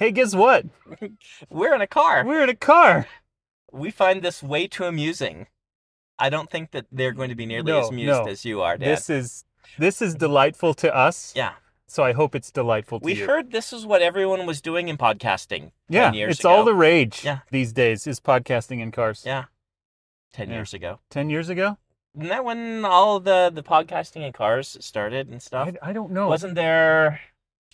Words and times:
Hey, 0.00 0.12
guess 0.12 0.34
what? 0.34 0.64
We're 1.50 1.74
in 1.74 1.82
a 1.82 1.86
car. 1.86 2.24
We're 2.24 2.42
in 2.42 2.48
a 2.48 2.56
car. 2.56 3.06
We 3.70 3.90
find 3.90 4.22
this 4.22 4.42
way 4.42 4.66
too 4.66 4.84
amusing. 4.84 5.46
I 6.18 6.30
don't 6.30 6.50
think 6.50 6.70
that 6.72 6.86
they're 6.90 7.12
going 7.12 7.28
to 7.28 7.34
be 7.34 7.44
nearly 7.44 7.70
No, 7.70 7.80
as 7.80 7.88
amused 7.90 8.24
no. 8.24 8.30
as 8.30 8.44
you 8.46 8.62
are, 8.62 8.78
Dad. 8.78 8.88
This 8.88 9.10
is 9.10 9.44
this 9.78 10.00
is 10.00 10.14
delightful 10.14 10.72
to 10.74 10.94
us. 10.94 11.34
yeah. 11.36 11.52
So 11.86 12.02
I 12.02 12.12
hope 12.12 12.34
it's 12.34 12.50
delightful 12.50 13.00
to 13.00 13.04
We 13.04 13.12
you. 13.14 13.20
We 13.22 13.26
heard 13.26 13.50
this 13.52 13.72
is 13.74 13.84
what 13.84 14.00
everyone 14.00 14.46
was 14.46 14.60
doing 14.62 14.88
in 14.88 14.96
podcasting 14.96 15.60
10 15.60 15.72
yeah, 15.90 16.12
years 16.12 16.30
it's 16.36 16.40
ago. 16.40 16.48
all 16.50 16.64
the 16.64 16.72
rage 16.74 17.22
Yeah. 17.24 17.40
these 17.50 17.72
days 17.74 18.06
is 18.06 18.20
podcasting 18.20 18.80
in 18.80 18.90
cars. 18.92 19.24
Yeah. 19.26 19.44
10 20.32 20.48
Yeah. 20.48 20.54
years 20.54 20.72
ago. 20.72 21.00
Ten 21.10 21.28
years 21.28 21.48
ago? 21.50 21.76
Isn't 22.16 22.28
that 22.30 22.44
when 22.44 22.84
all 22.86 23.20
the, 23.20 23.50
the 23.52 23.62
podcasting 23.62 24.24
in 24.24 24.32
cars 24.32 24.76
started 24.80 25.28
and 25.28 25.42
stuff? 25.42 25.68
I, 25.82 25.90
I 25.90 25.92
don't 25.92 26.12
know. 26.12 26.26
Wasn't 26.28 26.54
there 26.54 27.20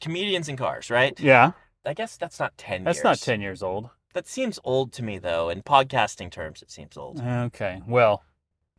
comedians 0.01 0.49
in 0.49 0.57
cars, 0.57 0.91
right? 0.91 1.19
yeah, 1.21 1.53
I 1.87 1.95
guess 1.95 2.17
that's 2.17 2.39
not 2.41 2.57
10 2.59 2.85
that's 2.85 2.99
years. 2.99 3.05
not 3.05 3.19
ten 3.21 3.41
years 3.41 3.63
old. 3.63 3.91
That 4.15 4.27
seems 4.27 4.59
old 4.65 4.93
to 4.95 5.03
me, 5.03 5.19
though. 5.19 5.49
In 5.51 5.63
podcasting 5.63 6.31
terms, 6.31 6.63
it 6.63 6.71
seems 6.71 6.97
old. 6.97 7.21
Okay. 7.21 7.83
Well, 7.87 8.25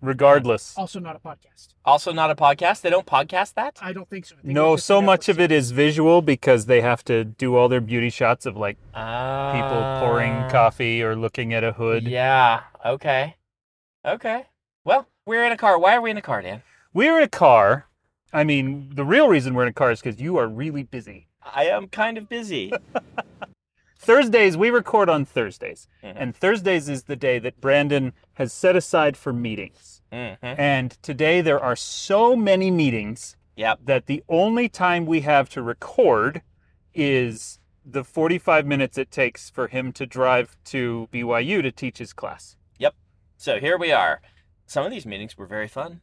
regardless, 0.02 0.74
Also 0.78 1.00
not 1.00 1.16
a 1.16 1.20
podcast. 1.20 1.70
Also, 1.86 2.12
not 2.12 2.30
a 2.32 2.36
podcast. 2.36 2.82
They 2.82 2.90
don't 2.90 3.06
podcast 3.06 3.54
that? 3.54 3.78
I 3.82 3.94
don't 3.94 4.10
think 4.10 4.26
so. 4.26 4.36
I 4.36 4.42
think 4.42 4.54
no, 4.54 4.74
it's 4.74 4.82
just 4.82 4.88
so 4.88 5.00
a 5.00 5.02
much 5.02 5.30
of 5.30 5.38
Netflix 5.38 5.42
it 5.42 5.52
is 5.52 5.72
visual 5.72 6.22
because 6.22 6.66
they 6.66 6.82
have 6.82 7.04
to 7.06 7.24
do 7.24 7.56
all 7.56 7.70
their 7.70 7.82
beauty 7.82 8.10
shots 8.10 8.46
of 8.46 8.58
like 8.58 8.78
people 8.94 10.00
pouring 10.00 10.34
Ah. 10.34 10.50
coffee 10.50 11.02
or 11.04 11.16
looking 11.16 11.54
at 11.54 11.64
a 11.64 11.74
hood. 11.74 12.04
Yeah. 12.08 12.62
Okay. 12.86 13.36
Okay. 14.05 14.46
Well, 14.86 15.08
we're 15.26 15.46
in 15.46 15.52
a 15.52 15.58
car. 15.58 15.78
Why 15.80 15.96
are 15.96 16.02
we 16.02 16.12
in 16.12 16.18
a 16.18 16.22
car, 16.22 16.42
Dan? 16.42 16.64
We're 16.94 17.18
in 17.18 17.24
a 17.24 17.28
car. 17.30 17.88
I 18.34 18.44
mean, 18.44 18.92
the 18.96 19.05
real 19.05 19.28
reason 19.28 19.54
we're 19.54 19.64
in 19.64 19.70
a 19.70 19.74
car 19.74 19.92
is 19.92 20.02
because 20.02 20.20
you 20.20 20.38
are 20.38 20.48
really 20.48 20.84
busy. 20.84 21.28
I 21.54 21.66
am 21.66 21.88
kind 21.88 22.18
of 22.18 22.28
busy. 22.30 22.72
Thursdays, 23.99 24.55
we 24.55 24.70
record 24.70 25.10
on 25.10 25.26
Thursdays. 25.26 25.88
Mhm. 26.04 26.13
And 26.16 26.35
Thursdays 26.35 26.88
is 26.88 27.04
the 27.04 27.16
day 27.16 27.40
that 27.40 27.60
Brandon 27.60 28.13
has 28.35 28.54
set 28.54 28.76
aside 28.76 29.18
for 29.18 29.34
meetings. 29.34 30.02
hmm 30.12 30.34
And 30.41 30.91
today 31.02 31.41
there 31.41 31.60
are 31.60 31.76
so 31.76 32.36
many 32.36 32.71
meetings 32.71 33.36
Yep. 33.55 33.80
that 33.86 34.05
the 34.05 34.24
only 34.30 34.70
time 34.70 35.05
we 35.05 35.21
have 35.21 35.49
to 35.49 35.62
record 35.63 36.41
is 36.94 37.60
the 37.84 38.04
45 38.04 38.66
minutes 38.66 38.98
it 38.98 39.10
takes 39.12 39.49
for 39.49 39.68
him 39.68 39.91
to 39.93 40.05
drive 40.05 40.55
to 40.66 41.10
BYU 41.12 41.62
to 41.64 41.71
teach 41.71 41.98
his 41.98 42.14
class. 42.14 42.55
Yep. 42.77 42.93
So 43.38 43.60
here 43.60 43.77
we 43.77 43.91
are. 43.91 44.21
Some 44.68 44.86
of 44.86 44.91
these 44.91 45.05
meetings 45.05 45.38
were 45.38 45.48
very 45.48 45.68
fun. 45.68 46.02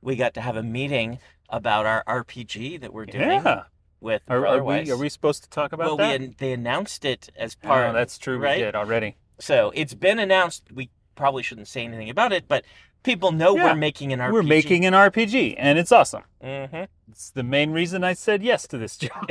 We 0.00 0.16
got 0.16 0.34
to 0.34 0.40
have 0.40 0.56
a 0.56 0.62
meeting 0.62 1.18
about 1.48 1.86
our 1.86 2.02
RPG 2.06 2.80
that 2.80 2.92
we're 2.92 3.06
doing 3.06 3.30
Yeah. 3.44 3.64
With 4.02 4.22
Are, 4.28 4.46
are, 4.46 4.62
we, 4.62 4.90
are 4.90 4.96
we 4.96 5.08
supposed 5.08 5.44
to 5.44 5.50
talk 5.50 5.72
about 5.72 5.86
well, 5.86 5.96
that? 5.98 6.20
we 6.20 6.26
they 6.38 6.52
announced 6.52 7.04
it 7.04 7.30
as 7.36 7.56
Oh, 7.64 7.68
part. 7.68 7.92
that's 7.94 8.18
true. 8.18 8.38
right? 8.38 8.58
We 8.58 8.64
did 8.64 8.74
already. 8.74 9.16
So 9.38 9.72
it's 9.74 9.94
been 9.94 10.18
announced. 10.18 10.64
We 10.72 10.90
probably 11.14 11.42
shouldn't 11.42 11.68
say 11.68 11.84
anything 11.84 12.10
about 12.10 12.32
it, 12.32 12.44
but 12.48 12.64
people 13.02 13.32
know 13.32 13.56
Yeah. 13.56 13.64
we're 13.72 13.74
making 13.76 14.12
an 14.12 14.20
RPG. 14.20 14.32
We're 14.32 14.42
making 14.42 14.86
an 14.86 14.92
RPG, 14.94 15.54
and 15.58 15.78
it's 15.78 15.92
awesome. 15.92 16.22
hmm 16.42 16.84
It's 17.10 17.30
the 17.30 17.42
main 17.42 17.70
reason 17.70 18.04
I 18.04 18.12
said 18.14 18.42
yes 18.42 18.66
to 18.68 18.78
this 18.78 18.96
job. 18.96 19.30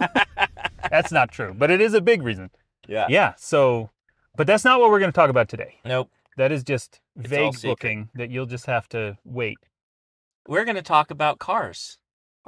that's 0.90 1.12
not 1.12 1.30
true, 1.30 1.54
but 1.56 1.70
it 1.70 1.80
is 1.80 1.94
a 1.94 2.00
big 2.00 2.22
reason. 2.22 2.50
Yeah. 2.86 3.06
Yeah. 3.08 3.34
So, 3.36 3.90
but 4.36 4.46
that's 4.46 4.64
not 4.64 4.80
what 4.80 4.90
we're 4.90 5.00
going 5.00 5.12
to 5.12 5.16
talk 5.16 5.30
about 5.30 5.48
today. 5.48 5.76
Nope. 5.84 6.10
That 6.36 6.52
is 6.52 6.62
just 6.62 7.00
It's 7.16 7.28
vague 7.28 7.60
booking 7.62 8.10
that 8.14 8.30
you'll 8.30 8.46
just 8.46 8.66
have 8.66 8.88
to 8.90 9.18
wait. 9.24 9.58
We're 10.46 10.64
going 10.64 10.76
to 10.76 10.82
talk 10.82 11.10
about 11.10 11.38
cars. 11.38 11.98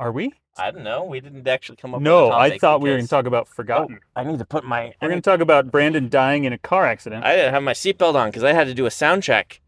Are 0.00 0.10
we? 0.12 0.32
I 0.56 0.70
don't 0.70 0.82
know. 0.82 1.04
We 1.04 1.20
didn't 1.20 1.46
actually 1.46 1.76
come 1.76 1.94
up. 1.94 2.00
No, 2.00 2.24
with 2.24 2.32
a 2.32 2.36
I 2.36 2.48
No, 2.48 2.54
I 2.54 2.58
thought 2.58 2.80
we 2.80 2.88
were 2.88 2.96
going 2.96 3.04
to 3.04 3.10
talk 3.10 3.26
about 3.26 3.48
oh, 3.50 3.54
Forgotten. 3.54 4.00
I 4.16 4.24
need 4.24 4.38
to 4.38 4.46
put 4.46 4.64
my. 4.64 4.94
We're 5.02 5.08
going 5.08 5.20
to 5.20 5.30
talk 5.30 5.40
about 5.40 5.70
Brandon 5.70 6.08
dying 6.08 6.44
in 6.44 6.54
a 6.54 6.58
car 6.58 6.86
accident. 6.86 7.22
I 7.22 7.36
didn't 7.36 7.52
have 7.52 7.62
my 7.62 7.74
seatbelt 7.74 8.14
on 8.14 8.30
because 8.30 8.42
I 8.42 8.54
had 8.54 8.66
to 8.66 8.72
do 8.72 8.86
a 8.86 8.90
sound 8.90 9.22
check. 9.22 9.60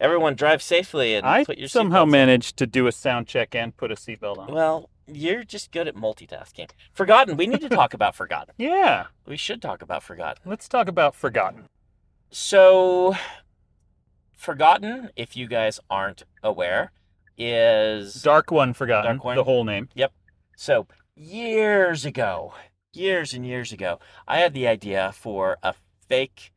Everyone 0.00 0.34
drive 0.34 0.60
safely 0.60 1.14
and 1.14 1.24
I 1.24 1.44
put 1.44 1.56
your 1.56 1.68
somehow 1.68 2.00
seatbelts 2.00 2.02
on. 2.02 2.10
managed 2.10 2.56
to 2.56 2.66
do 2.66 2.88
a 2.88 2.92
sound 2.92 3.28
check 3.28 3.54
and 3.54 3.76
put 3.76 3.92
a 3.92 3.94
seatbelt 3.94 4.38
on. 4.38 4.52
Well, 4.52 4.90
you're 5.06 5.44
just 5.44 5.70
good 5.70 5.86
at 5.86 5.94
multitasking. 5.94 6.70
Forgotten. 6.92 7.36
We 7.36 7.46
need 7.46 7.60
to 7.60 7.68
talk 7.68 7.94
about 7.94 8.16
Forgotten. 8.16 8.54
Yeah, 8.58 9.06
We 9.24 9.36
should 9.36 9.62
talk 9.62 9.82
about 9.82 10.02
Forgotten. 10.02 10.42
let's 10.44 10.68
talk 10.68 10.88
about 10.88 11.14
Forgotten. 11.14 11.68
So, 12.32 13.14
Forgotten, 14.36 15.10
if 15.14 15.36
you 15.36 15.46
guys 15.46 15.78
aren't 15.88 16.24
aware, 16.42 16.90
is 17.40 18.22
Dark 18.22 18.50
One 18.50 18.74
Forgotten, 18.74 19.12
Dark 19.16 19.24
One. 19.24 19.36
the 19.36 19.44
whole 19.44 19.64
name. 19.64 19.88
Yep. 19.94 20.12
So 20.56 20.86
years 21.16 22.04
ago, 22.04 22.54
years 22.92 23.32
and 23.32 23.46
years 23.46 23.72
ago, 23.72 23.98
I 24.28 24.38
had 24.38 24.52
the 24.52 24.68
idea 24.68 25.12
for 25.14 25.56
a 25.62 25.74
fake 26.06 26.52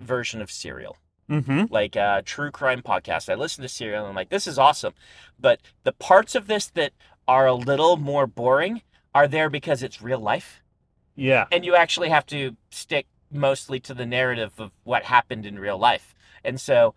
version 0.00 0.42
of 0.42 0.50
Serial. 0.50 0.96
Mm-hmm. 1.30 1.72
like 1.72 1.96
a 1.96 2.20
true 2.26 2.50
crime 2.50 2.82
podcast. 2.82 3.30
I 3.32 3.36
listened 3.36 3.62
to 3.62 3.68
Serial 3.68 4.00
and 4.00 4.08
I'm 4.10 4.14
like, 4.14 4.28
this 4.28 4.46
is 4.46 4.58
awesome. 4.58 4.92
But 5.40 5.60
the 5.82 5.92
parts 5.92 6.34
of 6.34 6.46
this 6.46 6.66
that 6.70 6.92
are 7.26 7.46
a 7.46 7.54
little 7.54 7.96
more 7.96 8.26
boring 8.26 8.82
are 9.14 9.26
there 9.26 9.48
because 9.48 9.82
it's 9.82 10.02
real 10.02 10.18
life. 10.18 10.60
Yeah. 11.14 11.46
And 11.50 11.64
you 11.64 11.74
actually 11.74 12.10
have 12.10 12.26
to 12.26 12.56
stick 12.70 13.06
mostly 13.30 13.80
to 13.80 13.94
the 13.94 14.04
narrative 14.04 14.52
of 14.58 14.72
what 14.84 15.04
happened 15.04 15.46
in 15.46 15.58
real 15.58 15.78
life. 15.78 16.14
And 16.44 16.60
so 16.60 16.94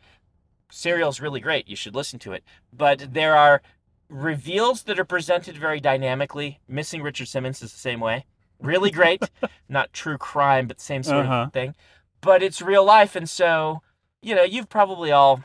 Serial's 0.72 1.20
really 1.22 1.40
great. 1.40 1.68
You 1.68 1.76
should 1.76 1.96
listen 1.96 2.20
to 2.20 2.34
it. 2.34 2.44
But 2.74 3.14
there 3.14 3.36
are 3.36 3.62
reveals 4.09 4.84
that 4.84 5.00
are 5.00 5.06
presented 5.06 5.58
very 5.58 5.80
dynamically. 5.80 6.59
Missing 6.68 7.02
Richard 7.02 7.28
Simmons 7.28 7.62
is 7.62 7.72
the 7.72 7.80
same 7.80 8.00
way. 8.00 8.26
Really 8.59 8.92
great. 8.92 9.22
Not 9.70 9.94
true 9.94 10.18
crime, 10.18 10.68
but 10.68 10.80
same 10.80 11.04
sort 11.04 11.25
Uh-huh. 11.25 11.36
of 11.48 11.54
thing. 11.54 11.75
But 12.22 12.42
it's 12.44 12.62
real 12.62 12.86
life. 12.86 13.16
And 13.16 13.30
so, 13.30 13.81
you 14.22 14.36
know, 14.36 14.44
you've 14.44 14.70
probably 14.70 15.12
all 15.12 15.44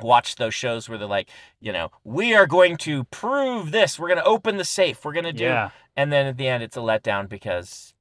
watched 0.00 0.38
those 0.38 0.54
shows 0.54 0.88
where 0.88 0.96
they're 0.98 1.06
like, 1.06 1.28
you 1.60 1.72
know, 1.72 1.90
we 2.04 2.34
are 2.34 2.46
going 2.46 2.76
to 2.78 3.04
prove 3.04 3.70
this. 3.70 3.98
We're 3.98 4.08
going 4.08 4.18
to 4.18 4.24
open 4.24 4.56
the 4.56 4.64
safe. 4.64 5.04
We're 5.04 5.12
going 5.12 5.24
to 5.24 5.32
do. 5.32 5.44
Yeah. 5.44 5.70
And 5.96 6.10
then 6.12 6.26
at 6.26 6.36
the 6.38 6.48
end, 6.48 6.62
it's 6.62 6.76
a 6.76 6.80
letdown 6.80 7.28
because 7.28 7.92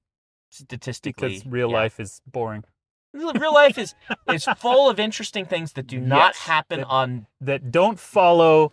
statistically, 0.50 1.30
Because 1.30 1.46
real 1.46 1.70
yeah. 1.70 1.76
life 1.78 2.00
is 2.00 2.22
boring. 2.26 2.64
Real 3.14 3.53
life 3.53 3.78
is 3.78 3.96
is 4.31 4.46
full 4.58 4.90
of 4.90 5.00
interesting 5.00 5.46
things 5.46 5.74
that 5.74 5.88
do 5.88 6.00
not 6.00 6.30
Yes, 6.36 6.38
happen 6.40 6.80
that- 6.81 6.88
on 6.88 7.28
That 7.42 7.72
don't 7.72 8.00
follow 8.00 8.72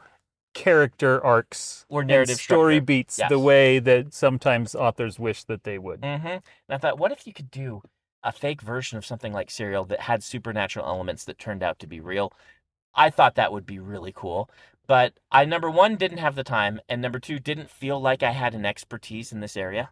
character 0.54 1.22
arcs 1.22 1.84
or 1.88 2.02
narrative 2.02 2.38
story 2.38 2.76
structure. 2.76 2.84
beats 2.86 3.18
Yes. 3.18 3.28
the 3.28 3.38
way 3.38 3.78
that 3.78 4.14
sometimes 4.14 4.74
authors 4.74 5.18
wish 5.18 5.44
that 5.44 5.64
they 5.64 5.78
would. 5.78 6.00
Mm-hmm. 6.00 6.26
And 6.26 6.42
I 6.70 6.78
thought, 6.78 6.98
what 6.98 7.12
if 7.12 7.26
you 7.26 7.32
could 7.34 7.50
do 7.50 7.82
a 8.22 8.32
fake 8.32 8.62
version 8.62 8.96
of 8.96 9.04
something 9.04 9.32
like 9.34 9.50
Serial 9.50 9.84
that 9.84 10.00
had 10.00 10.22
supernatural 10.22 10.86
elements 10.86 11.24
that 11.24 11.38
turned 11.38 11.62
out 11.62 11.78
to 11.80 11.86
be 11.86 12.00
real? 12.00 12.32
I 12.94 13.10
thought 13.10 13.34
that 13.34 13.52
would 13.52 13.66
be 13.66 13.78
really 13.78 14.12
cool. 14.14 14.48
But 14.86 15.14
I, 15.30 15.44
number 15.44 15.70
one, 15.70 15.96
didn't 15.96 16.18
have 16.18 16.36
the 16.36 16.44
time, 16.44 16.80
and 16.88 17.02
number 17.02 17.18
two, 17.18 17.38
didn't 17.38 17.68
feel 17.68 18.00
like 18.00 18.22
I 18.22 18.30
had 18.30 18.54
an 18.54 18.64
expertise 18.64 19.32
in 19.32 19.40
this 19.40 19.56
area. 19.56 19.90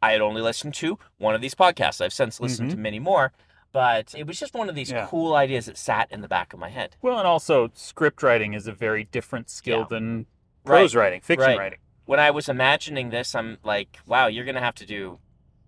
I 0.00 0.12
had 0.12 0.20
only 0.20 0.42
listened 0.42 0.74
to 0.74 0.98
one 1.18 1.34
of 1.34 1.40
these 1.40 1.54
podcasts. 1.54 2.00
I've 2.00 2.12
since 2.12 2.40
listened 2.40 2.70
to 2.72 2.76
many 2.76 2.98
more, 2.98 3.32
but 3.72 4.14
it 4.16 4.26
was 4.26 4.38
just 4.38 4.54
one 4.54 4.68
of 4.68 4.74
these 4.74 4.88
Mm-hmm. 4.88 4.96
Yeah. 4.98 5.06
cool 5.08 5.34
ideas 5.34 5.66
that 5.66 5.78
sat 5.78 6.10
in 6.10 6.20
the 6.20 6.28
back 6.28 6.52
of 6.52 6.58
my 6.60 6.68
head. 6.68 6.96
Well, 7.02 7.18
and 7.18 7.26
also 7.26 7.70
script 7.74 8.22
writing 8.22 8.54
is 8.54 8.66
a 8.66 8.72
very 8.72 9.04
different 9.04 9.48
skill 9.50 9.80
Yeah. 9.80 9.86
than 9.90 10.26
prose 10.64 10.94
writing, 10.94 11.20
fiction 11.20 11.48
Right. 11.48 11.58
writing. 11.58 11.78
when 12.04 12.18
I 12.18 12.32
was 12.32 12.48
imagining 12.48 13.10
this, 13.10 13.32
I'm 13.34 13.58
like, 13.62 14.00
wow, 14.06 14.26
you're 14.26 14.44
going 14.44 14.56
to 14.56 14.60
have 14.60 14.74
to 14.74 14.84
do, 14.84 15.20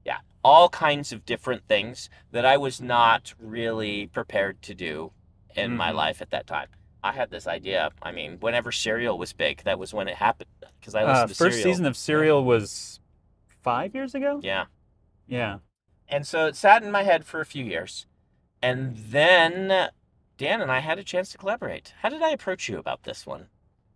yeah, 0.04 0.19
all 0.42 0.69
kinds 0.69 1.12
of 1.12 1.25
different 1.25 1.66
things 1.69 2.10
that 2.32 2.44
I 2.44 2.56
was 2.56 2.81
not 2.81 3.32
really 3.38 4.09
prepared 4.09 4.60
to 4.62 4.75
do 4.75 5.12
in 5.54 5.76
my 5.76 5.92
Mhm. 5.92 5.94
life 5.94 6.21
at 6.21 6.31
that 6.31 6.47
time. 6.48 6.66
I 7.04 7.12
had 7.12 7.31
this 7.31 7.47
idea. 7.47 7.91
I 8.03 8.10
mean, 8.10 8.38
whenever 8.41 8.72
Serial 8.72 9.16
was 9.16 9.32
big, 9.32 9.62
that 9.62 9.78
was 9.78 9.94
when 9.94 10.09
it 10.09 10.16
happened. 10.16 10.50
Because 10.81 10.97
I 10.97 11.04
listened 11.04 11.16
Uh, 11.25 11.26
to 11.28 11.34
first 11.36 11.56
Serial. 11.59 11.62
season 11.75 11.86
of 11.86 11.97
Serial 11.97 12.45
was 12.45 12.98
five 13.65 13.95
years 13.95 14.15
ago. 14.15 14.39
Yeah. 14.43 14.66
Yeah. 15.27 15.59
And 16.09 16.27
so 16.27 16.47
it 16.47 16.55
sat 16.55 16.83
in 16.84 16.93
my 16.93 17.03
head 17.03 17.25
for 17.25 17.41
a 17.41 17.47
few 17.47 17.65
years. 17.65 18.07
And 18.63 18.97
then 18.97 19.89
Dan 20.37 20.61
and 20.61 20.71
I 20.71 20.78
had 20.81 20.99
a 20.99 21.03
chance 21.05 21.31
to 21.31 21.39
collaborate. 21.39 21.95
How 22.03 22.11
did 22.11 22.22
I 22.22 22.31
approach 22.31 22.69
you 22.69 22.78
about 22.78 23.03
this 23.05 23.27
one? 23.27 23.49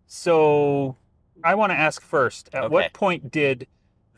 So 0.06 0.96
I 1.44 1.54
want 1.54 1.70
to 1.70 1.76
ask 1.78 2.02
first: 2.02 2.48
At 2.52 2.64
Okay. 2.64 2.72
what 2.72 2.92
point 2.92 3.30
did 3.30 3.66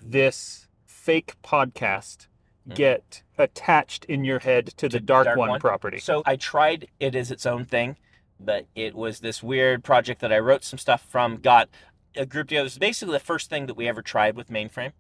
this 0.01 0.69
fake 0.87 1.35
podcast 1.43 2.29
Mhm. 2.69 2.75
get 2.75 3.23
attached 3.37 4.05
in 4.05 4.25
your 4.25 4.39
head 4.39 4.69
to 4.77 4.89
the 4.89 5.01
Dark, 5.01 5.25
Dark 5.27 5.39
One, 5.39 5.49
One? 5.51 5.61
property? 5.61 5.99
So 5.99 6.23
I 6.25 6.37
tried 6.37 6.89
it 7.01 7.15
as 7.15 7.31
its 7.31 7.45
own 7.45 7.65
thing, 7.65 7.97
but 8.39 8.67
it 8.75 8.95
was 8.95 9.21
this 9.21 9.43
weird 9.43 9.83
project 9.83 10.21
that 10.21 10.33
I 10.33 10.39
wrote 10.39 10.63
some 10.65 10.79
stuff 10.79 11.03
from, 11.03 11.39
got 11.39 11.69
a 12.17 12.27
group 12.27 12.49
together. 12.49 12.63
It 12.63 12.65
was 12.65 12.79
basically 12.79 13.13
the 13.13 13.21
first 13.21 13.51
thing 13.51 13.67
that 13.67 13.75
we 13.75 13.89
ever 13.89 14.03
tried 14.03 14.37
with 14.37 14.49
mainframe. 14.49 14.93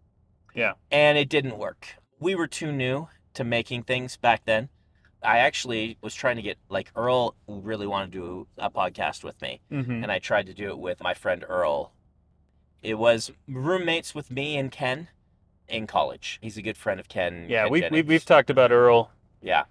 Yeah. 0.55 0.73
And 0.91 1.19
it 1.19 1.29
didn't 1.29 1.58
work. 1.58 1.97
We 2.19 2.35
were 2.35 2.47
too 2.47 2.73
new 2.73 3.08
to 3.35 3.44
making 3.44 3.85
things 3.85 4.17
back 4.17 4.44
then. 4.44 4.69
I 5.23 5.38
actually 5.38 5.99
was 6.00 6.14
trying 6.14 6.37
to 6.37 6.43
get 6.43 6.58
like 6.69 6.91
Earl 6.97 7.35
really 7.47 7.87
wanted 7.87 8.12
to 8.12 8.19
do 8.19 8.47
a 8.56 8.70
podcast 8.70 9.23
with 9.23 9.41
me, 9.43 9.61
hmm 9.69 10.02
and 10.02 10.11
I 10.11 10.19
tried 10.19 10.47
to 10.47 10.55
do 10.55 10.70
it 10.70 10.79
with 10.79 11.02
my 11.02 11.12
friend 11.12 11.44
Earl. 11.47 11.93
It 12.82 12.94
was 12.94 13.31
roommates 13.47 14.14
with 14.14 14.31
me 14.31 14.56
and 14.56 14.73
Ken, 14.73 15.08
in 15.69 15.87
college. 15.87 16.38
He's 16.43 16.56
a 16.56 16.62
good 16.62 16.76
friend 16.76 16.99
of 16.99 17.08
Ken. 17.08 17.47
Yeah, 17.49 17.64
Ken 17.64 17.73
we, 17.73 17.81
we 17.91 18.02
we've 18.02 18.25
talked 18.25 18.50
about 18.50 18.73
Earl. 18.73 19.11
Yeah. 19.43 19.64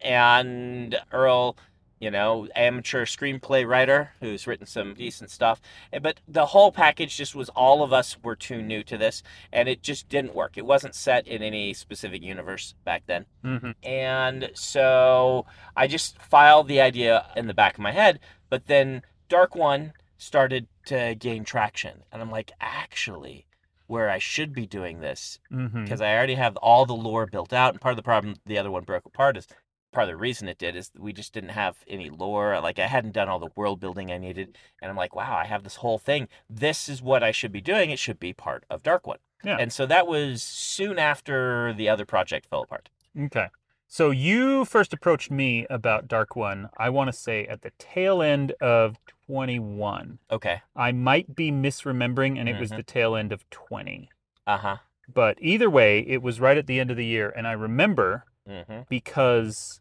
And 0.00 0.98
Earl, 1.12 1.56
you 1.98 2.10
know, 2.10 2.46
amateur 2.54 3.04
screenplay 3.06 3.66
writer 3.66 4.10
who's 4.20 4.46
written 4.46 4.66
some 4.66 4.94
decent 4.94 5.30
stuff. 5.30 5.60
Eh, 5.92 5.98
But 5.98 6.20
the 6.28 6.46
whole 6.46 6.70
package 6.70 7.16
just 7.16 7.34
was 7.34 7.48
all 7.50 7.82
of 7.82 7.92
us 7.92 8.16
were 8.22 8.36
too 8.36 8.60
new 8.60 8.82
to 8.84 8.98
this 8.98 9.22
and 9.52 9.68
it 9.68 9.82
just 9.82 10.08
didn't 10.08 10.34
work. 10.34 10.58
It 10.58 10.66
wasn't 10.66 10.94
set 10.94 11.26
in 11.26 11.42
any 11.42 11.72
specific 11.72 12.22
universe 12.22 12.74
back 12.84 13.04
then. 13.06 13.24
hmm 13.42 13.70
And 13.82 14.50
so 14.54 15.46
I 15.76 15.86
just 15.86 16.20
filed 16.20 16.68
the 16.68 16.80
idea 16.80 17.26
in 17.36 17.46
the 17.46 17.54
back 17.54 17.74
of 17.74 17.80
my 17.80 17.92
head, 17.92 18.20
but 18.50 18.66
then 18.66 19.02
Dark 19.28 19.54
One 19.56 19.92
started 20.18 20.66
to 20.86 21.14
gain 21.14 21.44
traction. 21.44 22.02
And 22.12 22.20
I'm 22.22 22.30
like, 22.30 22.52
actually, 22.60 23.46
where 23.86 24.08
I 24.10 24.18
should 24.18 24.52
be 24.52 24.66
doing 24.66 25.00
this 25.00 25.38
because 25.84 26.00
I 26.00 26.12
already 26.14 26.34
have 26.34 26.56
all 26.56 26.86
the 26.86 26.94
lore 26.94 27.26
built 27.26 27.52
out. 27.52 27.72
And 27.72 27.80
part 27.80 27.92
of 27.92 27.96
the 27.96 28.02
problem 28.02 28.36
the 28.44 28.58
other 28.58 28.70
one 28.70 28.84
broke 28.84 29.06
apart 29.06 29.36
is 29.36 29.46
part 29.92 30.04
of 30.04 30.08
the 30.08 30.16
reason 30.16 30.48
it 30.48 30.58
did 30.58 30.76
is 30.76 30.90
we 30.98 31.12
just 31.12 31.32
didn't 31.32 31.50
have 31.50 31.76
any 31.88 32.10
lore. 32.10 32.60
Like 32.60 32.78
I 32.78 32.86
hadn't 32.86 33.12
done 33.12 33.28
all 33.28 33.38
the 33.38 33.50
world 33.56 33.80
building 33.80 34.10
I 34.12 34.18
needed. 34.18 34.58
And 34.82 34.90
I'm 34.90 34.96
like, 34.96 35.14
wow, 35.14 35.36
I 35.36 35.46
have 35.46 35.62
this 35.64 35.76
whole 35.76 35.98
thing. 35.98 36.28
This 36.50 36.88
is 36.88 37.00
what 37.02 37.22
I 37.22 37.30
should 37.32 37.52
be 37.52 37.60
doing. 37.60 37.90
It 37.90 37.98
should 37.98 38.20
be 38.20 38.32
part 38.32 38.64
of 38.68 38.82
Dark 38.82 39.06
One. 39.06 39.18
Yeah. 39.44 39.56
And 39.58 39.72
so 39.72 39.86
that 39.86 40.06
was 40.06 40.42
soon 40.42 40.98
after 40.98 41.72
the 41.72 41.88
other 41.88 42.04
project 42.04 42.46
fell 42.46 42.62
apart. 42.62 42.88
Okay. 43.18 43.48
So 43.88 44.10
you 44.10 44.64
first 44.64 44.92
approached 44.92 45.30
me 45.30 45.64
about 45.70 46.08
Dark 46.08 46.34
One, 46.34 46.68
I 46.76 46.90
want 46.90 47.08
to 47.08 47.16
say 47.16 47.46
at 47.46 47.62
the 47.62 47.70
tail 47.78 48.20
end 48.20 48.52
of 48.60 48.96
21. 49.28 50.18
Okay. 50.30 50.62
I 50.74 50.92
might 50.92 51.36
be 51.36 51.52
misremembering, 51.52 52.38
and 52.38 52.48
it 52.48 52.58
was 52.58 52.70
Mhm. 52.72 52.76
the 52.76 52.82
tail 52.82 53.14
end 53.14 53.32
of 53.32 53.48
20. 53.50 54.10
Uh 54.46 54.58
huh. 54.58 54.76
But 55.08 55.38
either 55.40 55.70
way, 55.70 56.00
it 56.00 56.20
was 56.20 56.40
right 56.40 56.56
at 56.58 56.66
the 56.66 56.80
end 56.80 56.90
of 56.90 56.96
the 56.96 57.04
year. 57.06 57.30
And 57.30 57.46
I 57.46 57.52
remember 57.52 58.24
Mm-hmm. 58.48 58.80
because 58.88 59.80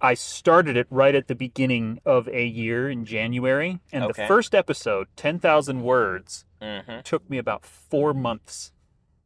I 0.00 0.14
started 0.14 0.76
it 0.76 0.86
right 0.90 1.14
at 1.14 1.28
the 1.28 1.34
beginning 1.34 2.00
of 2.04 2.28
a 2.28 2.44
year 2.44 2.90
in 2.90 3.04
January. 3.06 3.80
And 3.92 4.04
Okay. 4.04 4.22
the 4.22 4.28
first 4.28 4.54
episode, 4.54 5.08
10,000 5.16 5.82
words, 5.82 6.44
Mm-hmm. 6.60 7.00
took 7.04 7.28
me 7.28 7.38
about 7.38 7.64
four 7.64 8.14
months. 8.14 8.72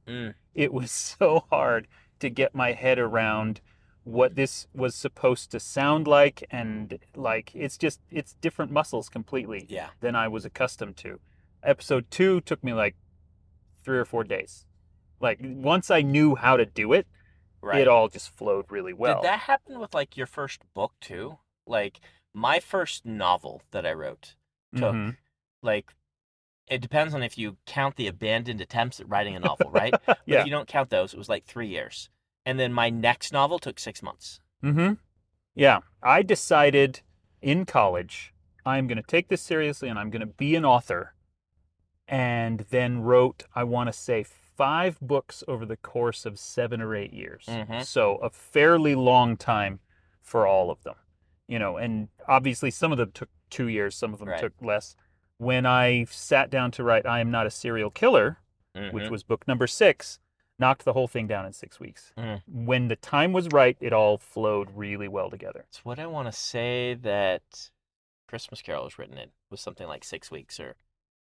Mm. 0.06 0.34
It 0.54 0.72
was 0.72 0.90
so 1.18 1.44
hard 1.50 1.86
to 2.20 2.28
get 2.30 2.54
my 2.54 2.72
head 2.72 2.98
around 2.98 3.60
what 4.04 4.34
this 4.36 4.66
was 4.74 4.94
supposed 4.94 5.50
to 5.52 5.60
sound 5.60 6.06
like. 6.08 6.44
And 6.50 6.98
like, 7.14 7.54
it's 7.54 7.76
just, 7.78 8.00
it's 8.10 8.34
different 8.40 8.72
muscles 8.72 9.08
completely 9.08 9.66
Yeah. 9.68 9.88
than 10.00 10.14
I 10.16 10.28
was 10.28 10.44
accustomed 10.44 10.96
to. 10.98 11.20
Episode 11.62 12.10
two 12.10 12.40
took 12.40 12.62
me 12.64 12.72
like 12.72 12.96
three 13.84 13.98
or 13.98 14.04
four 14.04 14.24
days. 14.24 14.66
Like, 15.20 15.38
once 15.42 15.90
I 15.90 16.02
knew 16.02 16.36
how 16.36 16.56
to 16.56 16.64
do 16.66 16.92
it, 16.92 17.06
Right. 17.60 17.80
it 17.80 17.88
all 17.88 18.08
just 18.08 18.30
flowed 18.30 18.66
really 18.70 18.92
well. 18.92 19.16
Did 19.20 19.24
that 19.30 19.40
happen 19.40 19.78
with 19.80 19.92
like 19.94 20.16
your 20.16 20.26
first 20.26 20.62
book 20.74 20.92
too? 21.00 21.38
Like 21.66 22.00
my 22.32 22.60
first 22.60 23.04
novel 23.04 23.62
that 23.72 23.84
I 23.86 23.92
wrote 23.92 24.36
took 24.76 24.94
Mhm. 24.94 25.16
like 25.62 25.94
it 26.68 26.80
depends 26.82 27.14
on 27.14 27.22
if 27.22 27.38
you 27.38 27.56
count 27.66 27.96
the 27.96 28.06
abandoned 28.06 28.60
attempts 28.60 29.00
at 29.00 29.08
writing 29.08 29.34
a 29.34 29.40
novel, 29.40 29.70
right? 29.70 29.92
But 30.06 30.18
Yeah. 30.26 30.40
if 30.40 30.44
you 30.46 30.50
don't 30.50 30.68
count 30.68 30.90
those, 30.90 31.14
it 31.14 31.18
was 31.18 31.28
like 31.28 31.44
three 31.46 31.66
years. 31.68 32.10
And 32.44 32.60
then 32.60 32.72
my 32.72 32.90
next 32.90 33.32
novel 33.32 33.58
took 33.58 33.78
six 33.78 34.02
months. 34.02 34.40
Mm-hmm. 34.62 34.94
Yeah. 35.54 35.80
I 36.02 36.22
decided 36.22 37.00
in 37.42 37.64
college 37.66 38.32
I'm 38.66 38.86
going 38.86 38.96
to 38.96 39.02
take 39.02 39.28
this 39.28 39.40
seriously 39.40 39.88
and 39.88 39.98
I'm 39.98 40.10
going 40.10 40.20
to 40.20 40.26
be 40.26 40.54
an 40.54 40.64
author. 40.64 41.14
And 42.06 42.60
then 42.70 43.00
wrote, 43.02 43.44
I 43.54 43.64
want 43.64 43.88
to 43.88 43.92
say, 43.92 44.24
five 44.58 44.98
books 45.00 45.42
over 45.48 45.64
the 45.64 45.76
course 45.76 46.26
of 46.26 46.38
seven 46.38 46.82
or 46.82 46.94
eight 46.94 47.12
years. 47.14 47.44
Mhm. 47.46 47.84
So 47.86 48.16
a 48.16 48.28
fairly 48.28 48.94
long 48.94 49.36
time 49.36 49.78
for 50.20 50.46
all 50.46 50.70
of 50.70 50.82
them. 50.82 50.96
You 51.46 51.58
know, 51.58 51.76
and 51.78 52.08
obviously 52.26 52.70
some 52.70 52.90
of 52.92 52.98
them 52.98 53.12
took 53.12 53.30
two 53.50 53.68
years, 53.68 53.96
some 53.96 54.12
of 54.12 54.18
them 54.18 54.28
Right. 54.28 54.40
took 54.40 54.60
less. 54.60 54.96
When 55.38 55.64
I 55.64 56.04
sat 56.04 56.50
down 56.50 56.72
to 56.72 56.82
write 56.84 57.06
I 57.06 57.20
Am 57.20 57.30
Not 57.30 57.46
a 57.46 57.50
Serial 57.50 57.90
Killer, 57.90 58.38
which 58.74 59.04
Mhm. 59.04 59.10
was 59.10 59.22
book 59.22 59.46
number 59.48 59.66
six, 59.66 60.18
knocked 60.58 60.84
the 60.84 60.92
whole 60.92 61.06
thing 61.08 61.26
down 61.28 61.46
in 61.46 61.52
six 61.52 61.78
weeks. 61.80 62.12
Mm. 62.18 62.42
When 62.48 62.88
the 62.88 62.96
time 62.96 63.32
was 63.32 63.48
right, 63.52 63.76
it 63.80 63.92
all 63.92 64.18
flowed 64.18 64.72
really 64.72 65.06
well 65.08 65.30
together. 65.30 65.60
It's 65.68 65.84
what 65.84 65.98
I 66.00 66.06
want 66.08 66.26
to 66.26 66.32
say 66.32 66.94
that 66.94 67.70
Christmas 68.26 68.60
Carol 68.60 68.84
was 68.84 68.98
written 68.98 69.16
in 69.18 69.30
was 69.50 69.60
something 69.60 69.86
like 69.86 70.02
six 70.04 70.30
weeks 70.32 70.58
or 70.60 70.74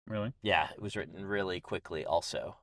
Really? 0.06 0.32
yeah, 0.42 0.70
it 0.70 0.80
was 0.80 0.96
written 0.96 1.26
really 1.26 1.60
quickly 1.60 2.06
also. 2.06 2.56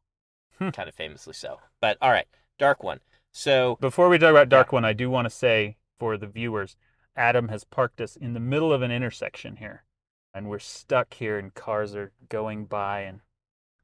Kind 0.71 0.89
of 0.89 0.95
famously 0.95 1.33
so. 1.33 1.59
But 1.81 1.97
all 2.01 2.11
right, 2.11 2.27
Dark 2.57 2.83
One. 2.83 2.99
So 3.31 3.77
Before 3.81 4.09
we 4.09 4.17
talk 4.17 4.31
about 4.31 4.49
Dark 4.49 4.71
One, 4.71 4.85
I 4.85 4.93
do 4.93 5.09
want 5.09 5.25
to 5.25 5.29
say 5.29 5.77
for 5.99 6.17
the 6.17 6.27
viewers, 6.27 6.75
Adam 7.15 7.47
has 7.49 7.63
parked 7.63 7.99
us 8.01 8.15
in 8.15 8.33
the 8.33 8.39
middle 8.39 8.71
of 8.71 8.81
an 8.81 8.91
intersection 8.91 9.57
here, 9.57 9.83
and 10.33 10.49
we're 10.49 10.59
stuck 10.59 11.13
here, 11.15 11.37
and 11.37 11.53
cars 11.53 11.95
are 11.95 12.11
going 12.29 12.65
by, 12.65 13.01
and 13.01 13.21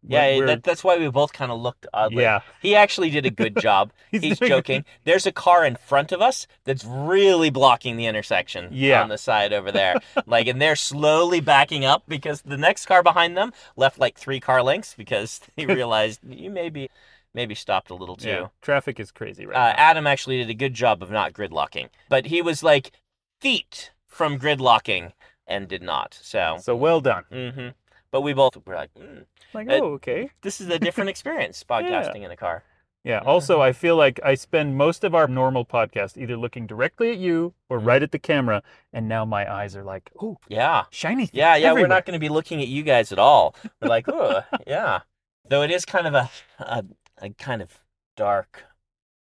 yeah, 0.08 0.38
we're- 0.38 0.46
that, 0.48 0.64
that's 0.64 0.84
why 0.84 0.98
we 0.98 1.10
both 1.10 1.34
kind 1.34 1.52
of 1.52 1.60
looked 1.60 1.86
oddly. 1.94 2.24
yeah, 2.24 2.40
He 2.62 2.76
actually 2.76 3.10
did 3.10 3.26
a 3.26 3.30
good 3.30 3.58
job. 3.62 3.92
He's 4.12 4.40
doing- 4.40 4.50
joking. 4.50 4.86
There's 5.04 5.26
a 5.26 5.32
car 5.32 5.66
in 5.66 5.76
front 5.76 6.12
of 6.12 6.22
us 6.22 6.48
that's 6.64 6.86
really 6.86 7.50
blocking 7.50 7.98
the 7.98 8.06
intersection 8.06 8.70
Yeah. 8.72 9.02
on 9.04 9.10
the 9.10 9.18
side 9.18 9.52
over 9.54 9.72
there. 9.72 9.96
like, 10.26 10.48
and 10.48 10.62
they're 10.62 10.76
slowly 10.76 11.42
backing 11.42 11.84
up 11.86 12.04
because 12.08 12.42
the 12.42 12.58
next 12.58 12.86
car 12.86 13.04
behind 13.04 13.36
them 13.38 13.52
left 13.76 14.00
like 14.00 14.18
three 14.18 14.40
car 14.40 14.64
lengths 14.64 14.94
because 14.98 15.42
they 15.56 15.66
realized 15.66 16.20
you 16.28 16.50
maybe 16.50 16.90
maybe 17.34 17.54
stopped 17.54 17.92
a 17.92 17.96
little 17.96 18.16
too. 18.16 18.28
yeah. 18.30 18.48
Traffic 18.62 19.00
is 19.00 19.12
crazy 19.12 19.46
right 19.46 19.56
Uh, 19.56 19.70
now. 19.72 19.76
Adam 19.78 20.08
actually 20.08 20.38
did 20.38 20.50
a 20.50 20.54
good 20.56 20.74
job 20.74 21.04
of 21.04 21.12
not 21.12 21.32
gridlocking, 21.34 21.90
but 22.10 22.26
he 22.26 22.42
was 22.42 22.64
like 22.64 22.92
feet 23.40 23.92
from 24.08 24.40
gridlocking 24.40 25.12
and 25.46 25.68
did 25.68 25.82
not. 25.84 26.18
So, 26.22 26.58
So 26.62 26.76
well 26.76 27.02
done. 27.02 27.26
hmm 27.32 27.68
but 28.12 28.22
we 28.22 28.34
both 28.34 28.58
were 28.66 28.76
like, 28.76 28.94
mm, 28.96 29.26
Like, 29.54 29.70
Uh, 29.70 29.80
oh, 29.82 29.94
okay. 29.94 30.30
this 30.42 30.60
is 30.62 30.68
a 30.70 30.80
different 30.88 31.10
experience 31.10 31.64
podcasting 31.64 32.24
in 32.24 32.32
a 32.32 32.38
car. 32.38 32.64
Yeah. 33.04 33.20
Also, 33.26 33.62
I 33.62 33.72
feel 33.72 33.96
like 33.96 34.20
I 34.24 34.36
spend 34.36 34.76
most 34.78 35.04
of 35.04 35.16
our 35.16 35.28
normal 35.28 35.64
podcast 35.66 36.18
either 36.18 36.36
looking 36.36 36.68
directly 36.68 37.12
at 37.12 37.18
you 37.18 37.54
or 37.70 37.80
Mhm. 37.80 37.86
right 37.86 38.04
at 38.04 38.12
the 38.12 38.20
camera, 38.20 38.62
and 38.92 39.08
now 39.08 39.24
my 39.26 39.52
eyes 39.52 39.76
are 39.76 39.84
like, 39.84 40.12
oh, 40.22 40.38
Yeah. 40.50 40.84
shiny. 40.90 41.26
things 41.28 41.32
Yeah, 41.34 41.56
yeah, 41.56 41.72
we're 41.74 41.88
not 41.88 42.06
going 42.06 42.14
to 42.20 42.20
be 42.20 42.30
looking 42.30 42.62
at 42.62 42.68
you 42.68 42.84
guys 42.84 43.12
at 43.12 43.20
all. 43.20 43.56
We're 43.82 43.88
like, 43.90 44.08
oh, 44.10 44.44
yeah. 44.68 45.02
Though 45.48 45.62
it 45.64 45.72
is 45.72 45.86
kind 45.86 46.08
of 46.08 46.14
a, 46.14 46.30
a, 46.60 46.84
a 47.22 47.30
kind 47.32 47.62
of 47.62 47.80
dark, 48.18 48.66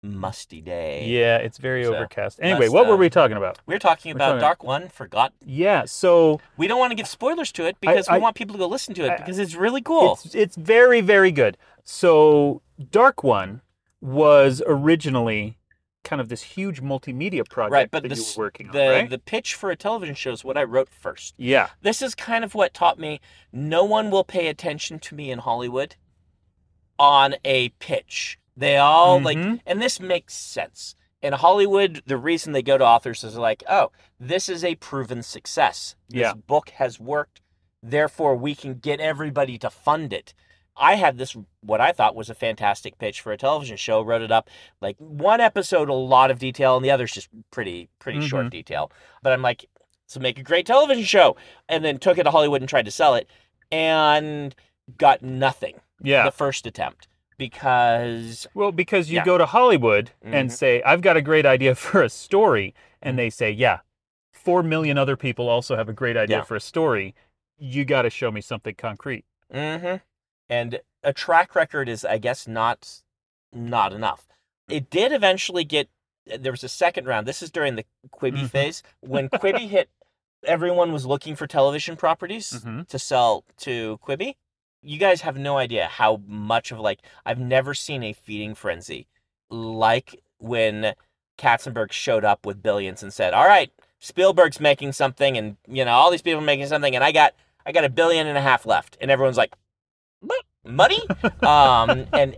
musty 0.02 0.60
day. 0.60 1.04
Yeah, 1.06 1.38
it's 1.38 1.58
very 1.58 1.84
So, 1.84 1.94
overcast. 1.94 2.38
Anyway, 2.40 2.60
let's, 2.60 2.72
what 2.72 2.86
were 2.86 2.94
um, 2.94 3.00
we 3.00 3.10
talking 3.10 3.36
about? 3.36 3.58
We're 3.66 3.78
talking 3.78 4.12
We're 4.12 4.16
about 4.16 4.26
talking- 4.26 4.40
Dark 4.40 4.64
One, 4.64 4.88
Forgot. 4.88 5.32
Yeah. 5.44 5.84
So 5.86 6.40
We 6.56 6.68
don't 6.68 6.78
want 6.78 6.90
to 6.92 6.94
give 6.94 7.08
spoilers 7.08 7.50
to 7.52 7.66
it 7.66 7.76
because 7.80 8.08
I- 8.08 8.14
we 8.16 8.20
want 8.22 8.36
people 8.36 8.54
to 8.54 8.58
go 8.58 8.66
listen 8.66 8.94
to 8.94 9.04
it 9.04 9.10
I- 9.10 9.16
because 9.16 9.38
it's 9.38 9.54
really 9.54 9.82
cool. 9.82 10.18
It's 10.24 10.34
it's 10.34 10.56
very 10.56 11.00
very 11.00 11.30
good. 11.32 11.56
So 11.84 12.62
Dark 12.90 13.24
One 13.24 13.62
was 14.00 14.62
originally 14.66 15.58
kind 16.04 16.20
of 16.20 16.28
this 16.28 16.42
huge 16.42 16.80
multimedia 16.80 17.46
project 17.48 17.72
right, 17.72 17.90
but 17.90 18.02
that 18.02 18.08
this, 18.08 18.34
you 18.36 18.40
were 18.40 18.46
working 18.46 18.68
on, 18.68 18.72
the, 18.72 18.88
right? 18.88 19.10
the 19.10 19.18
pitch 19.18 19.54
for 19.54 19.70
a 19.70 19.76
television 19.76 20.14
show 20.14 20.30
is 20.30 20.42
what 20.44 20.56
I 20.56 20.62
wrote 20.62 20.88
first. 20.88 21.34
yeah. 21.36 21.68
This 21.82 22.00
is 22.00 22.14
kind 22.14 22.44
of 22.44 22.54
what 22.54 22.72
taught 22.72 22.98
me 22.98 23.20
no 23.52 23.84
one 23.84 24.10
will 24.10 24.24
pay 24.24 24.46
attention 24.46 25.00
to 25.00 25.14
me 25.14 25.30
in 25.30 25.40
Hollywood 25.40 25.96
on 26.98 27.34
a 27.44 27.70
pitch. 27.80 28.38
They 28.58 28.76
all 28.76 29.20
like, 29.20 29.38
Mhm. 29.38 29.60
and 29.66 29.80
this 29.80 30.00
makes 30.00 30.34
sense. 30.34 30.96
In 31.22 31.32
Hollywood, 31.32 32.02
the 32.06 32.16
reason 32.16 32.52
they 32.52 32.62
go 32.62 32.76
to 32.76 32.84
authors 32.84 33.22
is 33.22 33.36
like, 33.36 33.62
oh, 33.68 33.92
this 34.18 34.48
is 34.48 34.64
a 34.64 34.74
proven 34.74 35.22
success. 35.22 35.94
This 36.08 36.20
Yeah. 36.22 36.34
book 36.34 36.70
has 36.70 36.98
worked. 36.98 37.40
Therefore, 37.82 38.34
we 38.34 38.56
can 38.56 38.74
get 38.74 38.98
everybody 39.00 39.58
to 39.58 39.70
fund 39.70 40.12
it. 40.12 40.34
I 40.76 40.96
had 40.96 41.18
this, 41.18 41.36
what 41.60 41.80
I 41.80 41.92
thought 41.92 42.16
was 42.16 42.30
a 42.30 42.34
fantastic 42.34 42.98
pitch 42.98 43.20
for 43.20 43.30
a 43.32 43.36
television 43.36 43.76
show. 43.76 44.00
Wrote 44.02 44.22
it 44.22 44.32
up 44.32 44.50
like 44.80 44.96
one 44.98 45.40
episode, 45.40 45.88
a 45.88 45.92
lot 45.94 46.30
of 46.32 46.40
detail, 46.40 46.76
and 46.76 46.84
the 46.84 46.90
other's 46.90 47.12
just 47.12 47.28
pretty, 47.52 47.88
pretty 48.00 48.26
short 48.26 48.46
Mhm. 48.46 48.50
detail. 48.50 48.90
But 49.22 49.32
I'm 49.32 49.42
like, 49.42 49.66
so 50.06 50.18
make 50.18 50.38
a 50.38 50.42
great 50.42 50.66
television 50.66 51.04
show, 51.04 51.36
and 51.68 51.84
then 51.84 51.98
took 51.98 52.18
it 52.18 52.24
to 52.24 52.30
Hollywood 52.32 52.60
and 52.62 52.68
tried 52.68 52.86
to 52.86 52.90
sell 52.90 53.14
it, 53.14 53.28
and 53.70 54.54
got 54.96 55.22
nothing 55.22 55.80
Yeah. 56.02 56.24
the 56.24 56.32
first 56.32 56.66
attempt 56.66 57.06
because 57.38 58.46
well, 58.54 58.72
because 58.72 59.10
you 59.10 59.16
Yeah. 59.16 59.24
go 59.24 59.38
to 59.38 59.46
Hollywood 59.46 60.10
and 60.22 60.50
Mhm. 60.50 60.52
say, 60.52 60.82
"I've 60.82 61.00
got 61.00 61.16
a 61.16 61.22
great 61.22 61.46
idea 61.46 61.74
for 61.74 62.02
a 62.02 62.08
story," 62.08 62.68
Mm-hmm. 62.68 63.08
and 63.08 63.18
they 63.18 63.30
say, 63.30 63.50
"Yeah, 63.50 63.80
four 64.32 64.62
million 64.62 64.98
other 64.98 65.16
people 65.16 65.48
also 65.48 65.76
have 65.76 65.88
a 65.88 65.92
great 65.92 66.16
idea 66.16 66.38
Yeah. 66.38 66.44
for 66.44 66.56
a 66.56 66.60
story. 66.60 67.14
You 67.58 67.84
got 67.84 68.02
to 68.02 68.10
show 68.10 68.30
me 68.30 68.40
something 68.40 68.74
concrete." 68.74 69.24
hmm 69.50 69.96
And 70.50 70.80
a 71.02 71.12
track 71.12 71.54
record 71.54 71.88
is, 71.88 72.04
I 72.04 72.18
guess, 72.18 72.46
not 72.48 73.02
not 73.52 73.92
enough. 73.92 74.26
It 74.68 74.90
did 74.90 75.12
eventually 75.12 75.64
get. 75.64 75.88
There 76.26 76.52
was 76.52 76.62
a 76.64 76.68
second 76.68 77.06
round. 77.06 77.26
This 77.26 77.42
is 77.42 77.50
during 77.50 77.76
the 77.76 77.84
Quibi 78.10 78.42
Mhm. 78.42 78.50
phase 78.50 78.82
when 79.00 79.28
Quibi 79.30 79.68
hit. 79.68 79.88
Everyone 80.44 80.92
was 80.92 81.04
looking 81.06 81.34
for 81.34 81.46
television 81.46 81.96
properties 81.96 82.52
Mhm. 82.64 82.86
to 82.88 82.98
sell 82.98 83.44
to 83.58 83.98
Quibi. 84.06 84.36
You 84.88 84.98
guys 84.98 85.20
have 85.20 85.36
no 85.36 85.58
idea 85.58 85.86
how 85.86 86.20
much 86.26 86.72
of 86.72 86.80
like 86.80 87.00
I've 87.26 87.38
never 87.38 87.74
seen 87.74 88.02
a 88.02 88.12
feeding 88.14 88.54
frenzy 88.54 89.06
like 89.50 90.22
when 90.38 90.94
Katzenberg 91.36 91.92
showed 91.92 92.24
up 92.24 92.46
with 92.46 92.62
billions 92.62 93.02
and 93.02 93.12
said, 93.12 93.34
"All 93.34 93.46
right, 93.46 93.70
Spielberg's 94.00 94.60
making 94.60 94.92
something, 94.92 95.36
and 95.36 95.56
you 95.68 95.84
know 95.84 95.92
all 95.92 96.10
these 96.10 96.22
people 96.22 96.40
are 96.40 96.44
making 96.44 96.66
something, 96.66 96.94
and 96.94 97.04
I 97.04 97.12
got 97.12 97.34
I 97.66 97.72
got 97.72 97.84
a 97.84 97.90
billion 97.90 98.26
and 98.26 98.38
a 98.38 98.40
half 98.40 98.64
left," 98.66 98.96
and 99.00 99.10
everyone's 99.10 99.36
like, 99.36 99.54
"What? 100.20 100.42
money?" 100.64 101.00
um, 101.42 102.06
and 102.12 102.36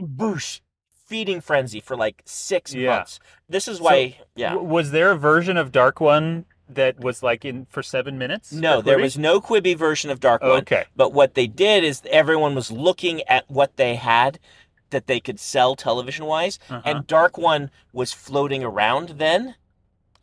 boosh, 0.00 0.60
feeding 1.06 1.40
frenzy 1.40 1.80
for 1.80 1.96
like 1.96 2.22
six 2.24 2.72
Yeah. 2.74 2.96
months. 2.96 3.18
This 3.48 3.66
is 3.68 3.80
why, 3.80 4.18
yeah. 4.34 4.50
W- 4.50 4.68
Was 4.68 4.92
there 4.92 5.10
a 5.10 5.16
version 5.18 5.56
of 5.56 5.72
Dark 5.72 6.00
One 6.00 6.44
that 6.68 6.98
was 7.00 7.22
like 7.22 7.44
in 7.44 7.66
for 7.70 7.82
seven 7.82 8.18
minutes? 8.18 8.52
No, 8.52 8.80
there 8.82 8.98
was 8.98 9.16
no 9.16 9.40
Quibi 9.40 9.76
version 9.76 10.10
of 10.10 10.20
Dark 10.20 10.42
One. 10.42 10.60
Okay. 10.62 10.84
But 10.96 11.12
what 11.12 11.34
they 11.34 11.46
did 11.46 11.84
is 11.84 12.02
everyone 12.10 12.54
was 12.54 12.70
looking 12.70 13.22
at 13.28 13.48
what 13.50 13.76
they 13.76 13.94
had 13.96 14.38
that 14.90 15.06
they 15.06 15.18
could 15.20 15.40
sell 15.40 15.74
television 15.76 16.26
wise, 16.26 16.58
Uh-huh. 16.70 16.80
and 16.84 17.06
Dark 17.06 17.36
One 17.38 17.70
was 17.92 18.12
floating 18.12 18.62
around 18.62 19.10
then. 19.18 19.54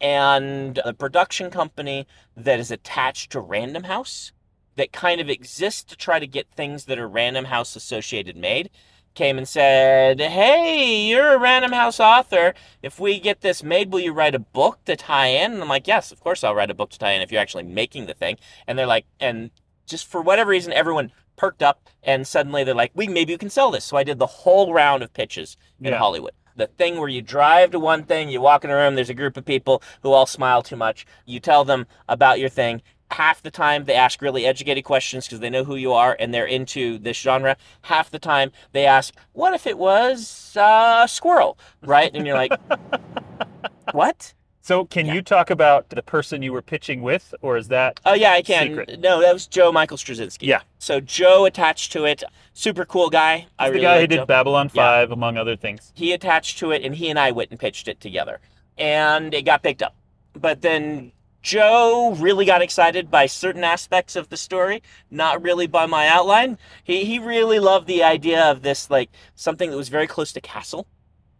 And 0.01 0.81
the 0.83 0.93
production 0.93 1.49
company 1.49 2.07
that 2.35 2.59
is 2.59 2.71
attached 2.71 3.31
to 3.31 3.39
Random 3.39 3.83
House, 3.83 4.33
that 4.75 4.91
kind 4.91 5.21
of 5.21 5.29
exists 5.29 5.83
to 5.85 5.95
try 5.95 6.19
to 6.19 6.27
get 6.27 6.47
things 6.51 6.85
that 6.85 6.99
are 6.99 7.07
Random 7.07 7.45
House 7.45 7.75
associated 7.75 8.35
made, 8.35 8.69
came 9.13 9.37
and 9.37 9.47
said, 9.47 10.19
Hey, 10.19 11.07
you're 11.07 11.33
a 11.33 11.39
Random 11.39 11.71
House 11.71 11.99
author. 11.99 12.53
If 12.81 12.99
we 12.99 13.19
get 13.19 13.41
this 13.41 13.63
made, 13.63 13.91
will 13.91 13.99
you 13.99 14.13
write 14.13 14.35
a 14.35 14.39
book 14.39 14.83
to 14.85 14.95
tie 14.95 15.27
in? 15.27 15.53
And 15.53 15.61
I'm 15.61 15.69
like, 15.69 15.87
Yes, 15.87 16.11
of 16.11 16.19
course 16.19 16.43
I'll 16.43 16.55
write 16.55 16.71
a 16.71 16.75
book 16.75 16.89
to 16.91 16.99
tie 16.99 17.11
in 17.11 17.21
if 17.21 17.31
you're 17.31 17.41
actually 17.41 17.63
making 17.63 18.05
the 18.05 18.13
thing. 18.13 18.37
And 18.67 18.77
they're 18.77 18.87
like, 18.87 19.05
and 19.19 19.51
just 19.85 20.07
for 20.07 20.21
whatever 20.21 20.51
reason, 20.51 20.73
everyone 20.73 21.11
perked 21.35 21.63
up 21.63 21.89
and 22.03 22.27
suddenly 22.27 22.63
they're 22.63 22.75
like, 22.75 22.91
we 22.93 23.07
maybe 23.07 23.31
you 23.31 23.37
can 23.37 23.49
sell 23.49 23.71
this. 23.71 23.85
So 23.85 23.97
I 23.97 24.03
did 24.03 24.19
the 24.19 24.25
whole 24.27 24.73
round 24.73 25.03
of 25.03 25.13
pitches 25.13 25.57
in 25.79 25.91
Yeah. 25.91 25.97
Hollywood. 25.97 26.33
The 26.55 26.67
thing 26.67 26.97
where 26.97 27.09
you 27.09 27.21
drive 27.23 27.71
to 27.71 27.79
one 27.79 28.03
thing, 28.03 28.29
you 28.29 28.39
walk 28.39 28.63
in 28.63 28.69
a 28.69 28.75
room, 28.75 28.93
there's 28.93 29.09
a 29.09 29.15
group 29.15 29.37
of 29.37 29.45
people 29.45 29.81
who 30.03 30.11
all 30.11 30.27
smile 30.27 30.61
too 30.61 30.75
much. 30.75 31.05
You 31.25 31.39
tell 31.39 31.65
them 31.65 31.87
about 32.07 32.39
your 32.39 32.49
thing. 32.49 32.83
Half 33.13 33.43
the 33.43 33.51
time 33.51 33.85
they 33.85 33.93
ask 33.93 34.21
really 34.21 34.45
educated 34.45 34.83
questions 34.83 35.25
because 35.27 35.39
they 35.39 35.49
know 35.49 35.63
who 35.63 35.75
you 35.75 35.93
are 35.93 36.15
and 36.19 36.33
they're 36.33 36.45
into 36.47 36.97
this 36.97 37.17
genre. 37.17 37.55
Half 37.83 38.09
the 38.11 38.19
time 38.19 38.51
they 38.71 38.85
ask, 38.85 39.13
what 39.33 39.53
if 39.53 39.67
it 39.67 39.77
was 39.77 40.55
uh, 40.57 41.01
a 41.05 41.07
squirrel? 41.07 41.57
Right? 41.81 42.11
And 42.13 42.25
you're 42.25 42.35
like, 42.37 42.53
what? 43.91 44.33
So, 44.61 44.85
can 44.85 45.05
Yeah. 45.05 45.15
you 45.15 45.21
talk 45.21 45.49
about 45.49 45.89
the 45.89 46.01
person 46.01 46.41
you 46.41 46.53
were 46.53 46.61
pitching 46.61 47.01
with, 47.01 47.35
or 47.41 47.57
is 47.57 47.67
that? 47.67 47.99
Oh 48.05 48.13
yeah, 48.13 48.31
I 48.31 48.41
can. 48.41 48.67
Secret. 48.69 48.99
No, 49.01 49.19
that 49.21 49.33
was 49.33 49.45
Joe 49.45 49.71
Michael 49.73 49.97
Straczynski. 49.97 50.47
Yeah. 50.47 50.61
So 50.79 51.01
Joe 51.01 51.43
attached 51.45 51.91
to 51.91 52.05
it. 52.05 52.23
Super 52.53 52.85
cool 52.85 53.09
guy. 53.09 53.47
I 53.59 53.67
the 53.67 53.73
really 53.73 53.83
guy 53.85 53.99
who 54.01 54.07
did 54.07 54.15
Joe. 54.19 54.25
Babylon 54.25 54.71
Yeah. 54.73 54.81
Five, 54.83 55.11
among 55.11 55.37
other 55.37 55.57
things. 55.57 55.91
He 55.95 56.13
attached 56.13 56.59
to 56.59 56.71
it, 56.71 56.81
and 56.81 56.95
he 56.95 57.09
and 57.09 57.19
I 57.19 57.31
went 57.31 57.51
and 57.51 57.59
pitched 57.59 57.89
it 57.89 57.99
together, 57.99 58.39
and 58.77 59.33
it 59.33 59.43
got 59.43 59.63
picked 59.63 59.83
up. 59.83 59.95
But 60.33 60.61
then 60.61 61.11
Joe 61.43 62.15
really 62.17 62.45
got 62.45 62.61
excited 62.61 63.11
by 63.11 63.25
certain 63.27 63.63
aspects 63.65 64.15
of 64.15 64.29
the 64.29 64.37
story, 64.37 64.81
not 65.11 65.43
really 65.43 65.67
by 65.67 65.85
my 65.85 66.07
outline. 66.07 66.57
He 66.83 67.03
he 67.05 67.19
really 67.19 67.59
loved 67.59 67.85
the 67.85 68.01
idea 68.01 68.41
of 68.49 68.61
this 68.61 68.89
like 68.89 69.09
something 69.35 69.69
that 69.69 69.77
was 69.77 69.89
very 69.89 70.07
close 70.07 70.31
to 70.33 70.41
Castle. 70.41 70.87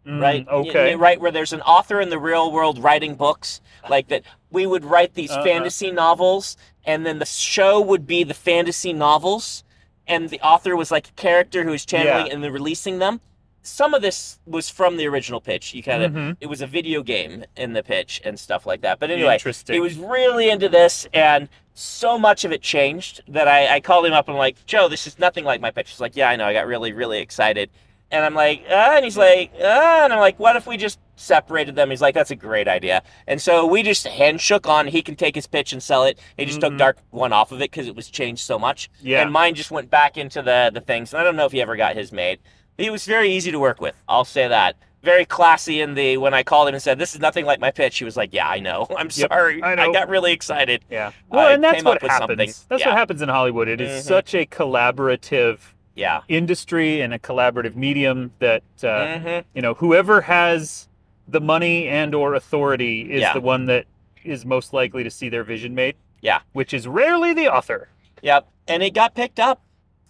Mm, 0.06 0.20
right? 0.20 0.46
Okay. 0.46 0.90
y- 0.90 1.00
right, 1.00 1.18
where 1.18 1.30
there's 1.32 1.54
an 1.54 1.62
author 1.62 1.98
in 1.98 2.10
the 2.10 2.18
real 2.18 2.52
world 2.52 2.78
writing 2.78 3.14
books, 3.14 3.62
like 3.88 4.08
that. 4.08 4.22
We 4.50 4.66
would 4.66 4.84
write 4.84 5.14
these 5.14 5.30
Uh-huh. 5.30 5.42
fantasy 5.42 5.90
novels, 5.90 6.58
and 6.84 7.06
then 7.06 7.18
the 7.18 7.24
show 7.24 7.80
would 7.80 8.06
be 8.06 8.22
the 8.22 8.34
fantasy 8.34 8.92
novels, 8.92 9.64
and 10.06 10.28
the 10.28 10.40
author 10.42 10.76
was 10.76 10.90
like 10.90 11.08
a 11.08 11.12
character 11.12 11.64
who 11.64 11.70
was 11.70 11.86
channeling 11.86 12.26
Yeah. 12.26 12.32
and 12.34 12.44
then 12.44 12.52
releasing 12.52 12.98
them. 12.98 13.22
Some 13.66 13.94
of 13.94 14.02
this 14.02 14.38
was 14.46 14.68
from 14.68 14.98
the 14.98 15.06
original 15.08 15.40
pitch. 15.40 15.72
You 15.72 15.82
kind 15.82 16.02
of, 16.02 16.12
Mhm. 16.12 16.36
it 16.40 16.46
was 16.46 16.60
a 16.60 16.66
video 16.66 17.02
game 17.02 17.44
in 17.56 17.72
the 17.72 17.82
pitch 17.82 18.20
and 18.24 18.38
stuff 18.38 18.66
like 18.66 18.82
that. 18.82 18.98
But 19.00 19.10
anyway, 19.10 19.38
he 19.68 19.80
was 19.80 19.96
really 19.96 20.50
into 20.50 20.68
this, 20.68 21.08
and 21.14 21.48
so 21.72 22.18
much 22.18 22.44
of 22.44 22.52
it 22.52 22.60
changed 22.60 23.22
that 23.26 23.48
I, 23.48 23.76
I 23.76 23.80
called 23.80 24.04
him 24.06 24.12
up 24.12 24.28
and 24.28 24.34
I'm 24.36 24.38
like, 24.38 24.64
Joe, 24.66 24.86
this 24.88 25.06
is 25.06 25.18
nothing 25.18 25.44
like 25.44 25.60
my 25.62 25.70
pitch. 25.70 25.90
He's 25.90 26.00
like, 26.00 26.14
Yeah, 26.14 26.28
I 26.28 26.36
know. 26.36 26.44
I 26.46 26.52
got 26.52 26.66
really, 26.66 26.92
really 26.92 27.20
excited. 27.20 27.70
And 28.10 28.22
I'm 28.24 28.34
like, 28.34 28.64
uh, 28.70 28.92
and 28.96 29.04
he's 29.04 29.16
like, 29.16 29.50
uh, 29.58 30.00
and 30.04 30.12
I'm 30.12 30.20
like, 30.20 30.38
what 30.38 30.54
if 30.54 30.66
we 30.68 30.76
just 30.76 31.00
separated 31.16 31.74
them? 31.74 31.90
He's 31.90 32.02
like, 32.02 32.14
that's 32.14 32.30
a 32.30 32.36
great 32.36 32.68
idea. 32.68 33.02
And 33.26 33.40
so 33.42 33.66
we 33.66 33.82
just 33.82 34.06
hand 34.06 34.40
shook 34.40 34.68
on. 34.68 34.86
He 34.86 35.00
can 35.02 35.16
take 35.16 35.34
his 35.34 35.46
pitch 35.48 35.72
and 35.72 35.82
sell 35.82 36.04
it. 36.04 36.18
He 36.36 36.44
just 36.44 36.58
Mhm. 36.58 36.68
took 36.68 36.76
Dark 36.76 36.98
One 37.10 37.32
off 37.32 37.50
of 37.50 37.60
it 37.60 37.70
because 37.72 37.88
it 37.88 37.96
was 37.96 38.08
changed 38.10 38.42
so 38.42 38.58
much. 38.58 38.88
yeah. 39.00 39.22
And 39.22 39.32
mine 39.32 39.54
just 39.54 39.70
went 39.72 39.90
back 39.90 40.16
into 40.18 40.42
the 40.42 40.70
the 40.72 40.80
things. 40.82 41.12
And 41.14 41.20
I 41.20 41.24
don't 41.24 41.34
know 41.34 41.46
if 41.46 41.52
he 41.52 41.62
ever 41.62 41.76
got 41.76 41.96
his 41.96 42.12
made. 42.12 42.38
He 42.78 42.90
was 42.90 43.04
very 43.06 43.30
easy 43.30 43.50
to 43.52 43.58
work 43.58 43.80
with. 43.80 43.94
I'll 44.08 44.24
say 44.24 44.48
that. 44.48 44.76
Very 45.02 45.24
classy 45.26 45.80
in 45.82 45.94
the 45.94 46.16
when 46.16 46.32
I 46.32 46.42
called 46.42 46.66
him 46.68 46.74
and 46.74 46.82
said, 46.82 46.98
"This 46.98 47.14
is 47.14 47.20
nothing 47.20 47.44
like 47.44 47.60
my 47.60 47.70
pitch." 47.70 47.98
He 47.98 48.04
was 48.04 48.16
like, 48.16 48.32
"Yeah, 48.32 48.48
I 48.48 48.58
know. 48.58 48.86
I'm 48.96 49.06
Yep, 49.12 49.30
sorry. 49.30 49.62
I 49.62 49.74
know." 49.74 49.92
got 49.92 50.08
really 50.08 50.32
excited." 50.32 50.82
yeah. 50.90 51.12
Well, 51.28 51.46
I 51.46 51.52
and 51.52 51.62
that's 51.62 51.84
what 51.84 52.00
happens. 52.02 52.64
That's 52.68 52.80
Yeah. 52.80 52.88
what 52.88 52.96
happens 52.98 53.20
in 53.20 53.28
Hollywood. 53.28 53.68
It 53.68 53.80
is 53.82 54.02
Mhm. 54.02 54.08
such 54.08 54.34
a 54.34 54.46
collaborative 54.46 55.58
Yeah. 55.94 56.22
industry 56.28 57.02
and 57.02 57.12
a 57.12 57.18
collaborative 57.18 57.76
medium 57.76 58.32
that 58.38 58.62
uh, 58.82 59.18
hmm 59.18 59.38
you 59.54 59.60
know 59.62 59.74
whoever 59.74 60.22
has 60.22 60.88
the 61.28 61.40
money 61.40 61.86
and 61.88 62.14
or 62.14 62.34
authority 62.34 63.02
is 63.12 63.20
Yeah. 63.20 63.34
the 63.34 63.40
one 63.42 63.66
that 63.66 63.84
is 64.24 64.44
most 64.46 64.72
likely 64.72 65.04
to 65.04 65.10
see 65.10 65.28
their 65.28 65.44
vision 65.44 65.74
made. 65.74 65.96
Yeah. 66.22 66.40
Which 66.54 66.72
is 66.72 66.88
rarely 66.88 67.34
the 67.34 67.48
author. 67.48 67.88
Yep. 68.22 68.46
And 68.68 68.82
it 68.82 68.94
got 68.94 69.14
picked 69.14 69.38
up. 69.38 69.60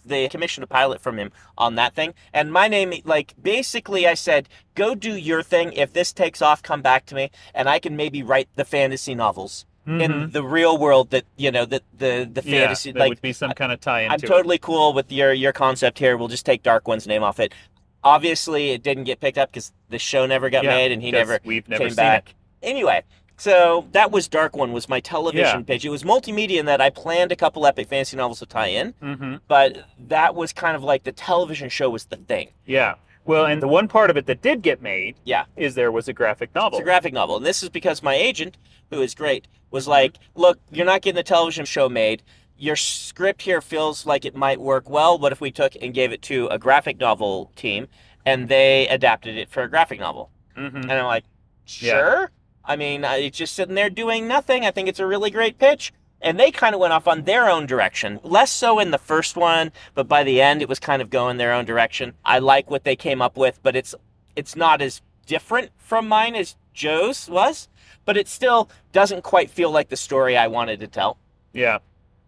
They 0.04 0.28
commissioned 0.28 0.64
a 0.64 0.66
pilot 0.68 1.00
from 1.00 1.18
him 1.18 1.32
on 1.56 1.74
that 1.76 1.94
thing. 1.94 2.14
And 2.32 2.52
my 2.52 2.68
name, 2.68 2.92
like, 3.04 3.34
basically, 3.40 4.06
I 4.06 4.14
said, 4.14 4.48
go 4.74 4.94
do 4.94 5.16
your 5.16 5.42
thing. 5.42 5.72
If 5.72 5.92
this 5.92 6.12
takes 6.12 6.42
off, 6.42 6.62
come 6.62 6.82
back 6.82 7.06
to 7.06 7.14
me, 7.14 7.30
and 7.54 7.68
I 7.68 7.78
can 7.78 7.96
maybe 7.96 8.22
write 8.22 8.48
the 8.56 8.64
fantasy 8.64 9.14
novels 9.14 9.66
in 9.86 9.98
Mhm. 9.98 10.32
the 10.32 10.42
real 10.42 10.78
world 10.78 11.10
that, 11.10 11.24
you 11.36 11.50
know, 11.50 11.66
that 11.66 11.82
the, 11.98 12.28
the 12.32 12.40
fantasy, 12.40 12.90
there 12.92 13.00
like, 13.00 13.08
would 13.10 13.20
be 13.20 13.34
some 13.34 13.52
kind 13.52 13.70
of 13.70 13.80
tie 13.80 14.00
in. 14.00 14.10
I'm 14.10 14.18
totally 14.20 14.56
cool 14.58 14.94
with 14.94 15.12
your, 15.12 15.32
your 15.32 15.52
concept 15.52 15.98
here. 15.98 16.16
We'll 16.16 16.28
just 16.28 16.46
take 16.46 16.62
Dark 16.62 16.88
One's 16.88 17.06
name 17.06 17.22
off 17.22 17.38
it. 17.38 17.52
Obviously, 18.02 18.70
it 18.70 18.82
didn't 18.82 19.04
get 19.04 19.20
picked 19.20 19.38
up 19.38 19.50
because 19.50 19.72
the 19.90 19.98
show 19.98 20.26
never 20.26 20.50
got 20.50 20.64
Yeah, 20.64 20.70
made, 20.74 20.92
and 20.92 21.02
he 21.02 21.10
never 21.10 21.38
We've 21.44 21.68
never 21.68 21.86
came 21.86 21.94
back. 21.94 22.30
it. 22.62 22.66
Anyway, 22.66 23.02
so 23.36 23.86
that 23.92 24.10
was 24.10 24.28
Dark 24.28 24.56
One 24.56 24.72
was 24.72 24.88
my 24.88 25.00
television 25.00 25.60
Yeah. 25.60 25.64
pitch. 25.64 25.84
It 25.84 25.90
was 25.90 26.02
multimedia 26.02 26.58
in 26.60 26.66
that 26.66 26.80
I 26.80 26.90
planned 26.90 27.32
a 27.32 27.36
couple 27.36 27.66
epic 27.66 27.88
fantasy 27.88 28.16
novels 28.16 28.38
to 28.40 28.46
tie 28.46 28.68
in, 28.68 28.94
hmm 29.00 29.36
but 29.48 29.84
that 30.08 30.34
was 30.34 30.52
kind 30.52 30.76
of 30.76 30.82
like 30.82 31.04
the 31.04 31.12
television 31.12 31.68
show 31.68 31.90
was 31.90 32.04
the 32.06 32.16
thing. 32.16 32.50
Yeah. 32.66 32.94
Well, 33.26 33.46
and 33.46 33.62
the 33.62 33.68
one 33.68 33.88
part 33.88 34.10
of 34.10 34.16
it 34.18 34.26
that 34.26 34.42
did 34.42 34.60
get 34.62 34.82
made, 34.82 35.16
Yeah. 35.24 35.44
is 35.56 35.74
there 35.74 35.90
was 35.90 36.08
a 36.08 36.12
graphic 36.12 36.54
novel. 36.54 36.78
It's 36.78 36.82
a 36.82 36.84
graphic 36.84 37.14
novel, 37.14 37.36
and 37.38 37.46
this 37.46 37.62
is 37.62 37.70
because 37.70 38.02
my 38.02 38.14
agent, 38.14 38.56
who 38.90 39.00
is 39.02 39.14
great, 39.14 39.44
Mm-hmm. 39.44 39.76
was 39.76 39.88
like, 39.88 40.18
"Look, 40.34 40.58
you're 40.70 40.86
not 40.86 41.00
getting 41.02 41.16
the 41.16 41.22
television 41.22 41.64
show 41.64 41.88
made. 41.88 42.22
Your 42.56 42.76
script 42.76 43.42
here 43.42 43.60
feels 43.60 44.06
like 44.06 44.24
it 44.24 44.36
might 44.36 44.60
work 44.60 44.88
well. 44.88 45.18
What 45.18 45.32
if 45.32 45.40
we 45.40 45.50
took 45.50 45.74
and 45.82 45.92
gave 45.92 46.12
it 46.12 46.22
to 46.22 46.46
a 46.48 46.58
graphic 46.58 47.00
novel 47.00 47.50
team, 47.56 47.88
and 48.24 48.48
they 48.48 48.86
adapted 48.88 49.36
it 49.36 49.50
for 49.50 49.62
a 49.64 49.68
graphic 49.70 49.98
novel?" 49.98 50.30
hmm 50.54 50.76
And 50.76 50.92
I'm 50.92 51.06
like, 51.06 51.24
Yeah. 51.80 52.26
I 52.66 52.76
mean, 52.76 53.04
it's 53.04 53.38
just 53.38 53.54
sitting 53.54 53.74
there 53.74 53.90
doing 53.90 54.26
nothing. 54.26 54.64
I 54.64 54.70
think 54.70 54.88
it's 54.88 55.00
a 55.00 55.06
really 55.06 55.30
great 55.30 55.58
pitch. 55.58 55.92
And 56.20 56.40
they 56.40 56.50
kind 56.50 56.74
of 56.74 56.80
went 56.80 56.94
off 56.94 57.06
on 57.06 57.24
their 57.24 57.50
own 57.50 57.66
direction. 57.66 58.18
Less 58.22 58.50
so 58.50 58.78
in 58.78 58.90
the 58.90 58.98
first 58.98 59.36
one, 59.36 59.72
but 59.94 60.08
by 60.08 60.24
the 60.24 60.40
end, 60.40 60.62
it 60.62 60.68
was 60.70 60.78
kind 60.80 61.02
of 61.02 61.10
going 61.10 61.36
their 61.36 61.52
own 61.52 61.66
direction. 61.66 62.14
I 62.24 62.38
like 62.38 62.70
what 62.70 62.84
they 62.84 62.96
came 62.96 63.20
up 63.20 63.36
with, 63.36 63.60
but 63.62 63.76
it's 63.76 63.94
it's 64.34 64.56
not 64.56 64.80
as 64.80 65.02
different 65.26 65.70
from 65.76 66.08
mine 66.08 66.34
as 66.34 66.56
Joe's 66.72 67.28
was. 67.28 67.68
But 68.06 68.16
it 68.16 68.28
still 68.28 68.68
doesn't 68.92 69.22
quite 69.22 69.50
feel 69.50 69.70
like 69.70 69.88
the 69.90 69.96
story 69.96 70.36
I 70.36 70.46
wanted 70.46 70.80
to 70.80 70.86
tell. 70.86 71.18
Yeah. 71.52 71.78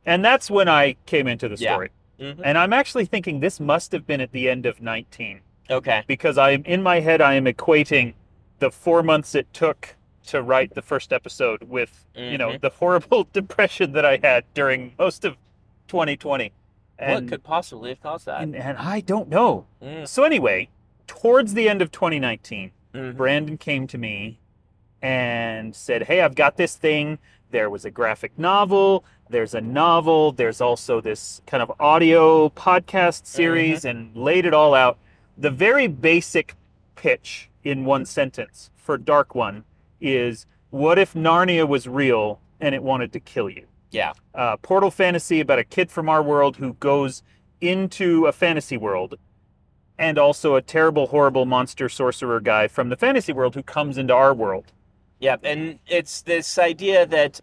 And 0.04 0.24
that's 0.24 0.50
when 0.50 0.68
I 0.68 0.96
came 1.06 1.26
into 1.26 1.48
the 1.48 1.56
Yeah. 1.56 1.72
story. 1.72 1.90
hmm 2.20 2.40
And 2.44 2.56
I'm 2.58 2.72
actually 2.72 3.06
thinking 3.06 3.40
this 3.40 3.60
must 3.60 3.92
have 3.92 4.06
been 4.06 4.20
at 4.20 4.32
the 4.32 4.48
end 4.48 4.66
of 4.66 4.80
19 4.80 5.40
Okay. 5.70 6.02
because 6.06 6.38
I 6.38 6.50
am 6.52 6.62
in 6.64 6.82
my 6.82 7.00
head 7.00 7.20
I 7.20 7.34
am 7.34 7.44
equating 7.46 8.14
the 8.58 8.70
4 8.70 9.02
months 9.02 9.34
it 9.34 9.52
took 9.52 9.95
to 10.26 10.42
write 10.42 10.74
the 10.74 10.82
first 10.82 11.12
episode 11.12 11.62
with, 11.64 12.04
you 12.14 12.38
know, 12.38 12.50
Mhm. 12.50 12.60
the 12.60 12.70
horrible 12.70 13.24
depression 13.32 13.92
that 13.92 14.04
I 14.04 14.18
had 14.22 14.44
during 14.54 14.92
most 14.98 15.24
of 15.24 15.36
2020. 15.88 16.52
what 16.98 17.28
could 17.28 17.42
possibly 17.44 17.90
have 17.90 18.02
caused 18.02 18.26
that? 18.26 18.40
and, 18.40 18.56
and 18.56 18.78
I 18.78 19.00
don't 19.00 19.28
know. 19.28 19.66
Mm, 19.82 20.08
So 20.08 20.24
anyway, 20.24 20.68
towards 21.06 21.52
the 21.54 21.68
end 21.68 21.82
of 21.82 21.90
2019, 21.92 22.70
mhm. 22.94 23.16
Brandon 23.16 23.58
came 23.58 23.86
to 23.88 23.98
me 23.98 24.38
and 25.02 25.74
said, 25.76 26.04
Hey, 26.04 26.22
I've 26.22 26.34
got 26.34 26.56
this 26.56 26.74
thing. 26.76 27.18
There 27.50 27.70
was 27.70 27.84
a 27.84 27.90
graphic 27.90 28.36
novel, 28.38 29.04
there's 29.30 29.54
a 29.54 29.60
novel, 29.60 30.32
there's 30.32 30.60
also 30.60 31.00
this 31.00 31.42
kind 31.46 31.62
of 31.62 31.70
audio 31.80 32.48
podcast 32.50 33.26
series, 33.26 33.84
and 33.84 34.16
laid 34.16 34.44
it 34.46 34.52
all 34.54 34.74
out. 34.74 34.98
The 35.38 35.50
very 35.50 35.86
basic 35.86 36.54
pitch 36.96 37.48
in 37.62 37.84
one 37.84 38.04
sentence 38.06 38.70
for 38.74 38.96
Dark 38.98 39.34
One 39.34 39.64
is 40.00 40.46
What 40.70 40.98
if 40.98 41.14
Narnia 41.14 41.66
was 41.66 41.86
real 41.88 42.40
and 42.60 42.74
it 42.74 42.82
wanted 42.82 43.12
to 43.12 43.20
kill 43.20 43.48
you? 43.48 43.66
Yeah. 43.92 44.12
Uh, 44.34 44.56
Portal 44.58 44.90
fantasy 44.90 45.40
about 45.40 45.58
a 45.58 45.64
kid 45.64 45.90
from 45.90 46.08
our 46.08 46.22
world 46.22 46.56
who 46.56 46.74
goes 46.74 47.22
into 47.60 48.26
a 48.26 48.32
fantasy 48.32 48.76
world 48.76 49.14
and 49.98 50.18
also 50.18 50.56
a 50.56 50.60
terrible, 50.62 51.06
horrible 51.06 51.46
monster 51.46 51.88
sorcerer 51.88 52.40
guy 52.40 52.68
from 52.68 52.88
the 52.90 52.96
fantasy 52.96 53.32
world 53.32 53.54
who 53.54 53.62
comes 53.62 53.96
into 53.96 54.12
our 54.12 54.34
world. 54.34 54.72
Yeah, 55.20 55.36
and 55.42 55.78
it's 55.86 56.20
this 56.22 56.58
idea 56.58 57.06
that 57.06 57.40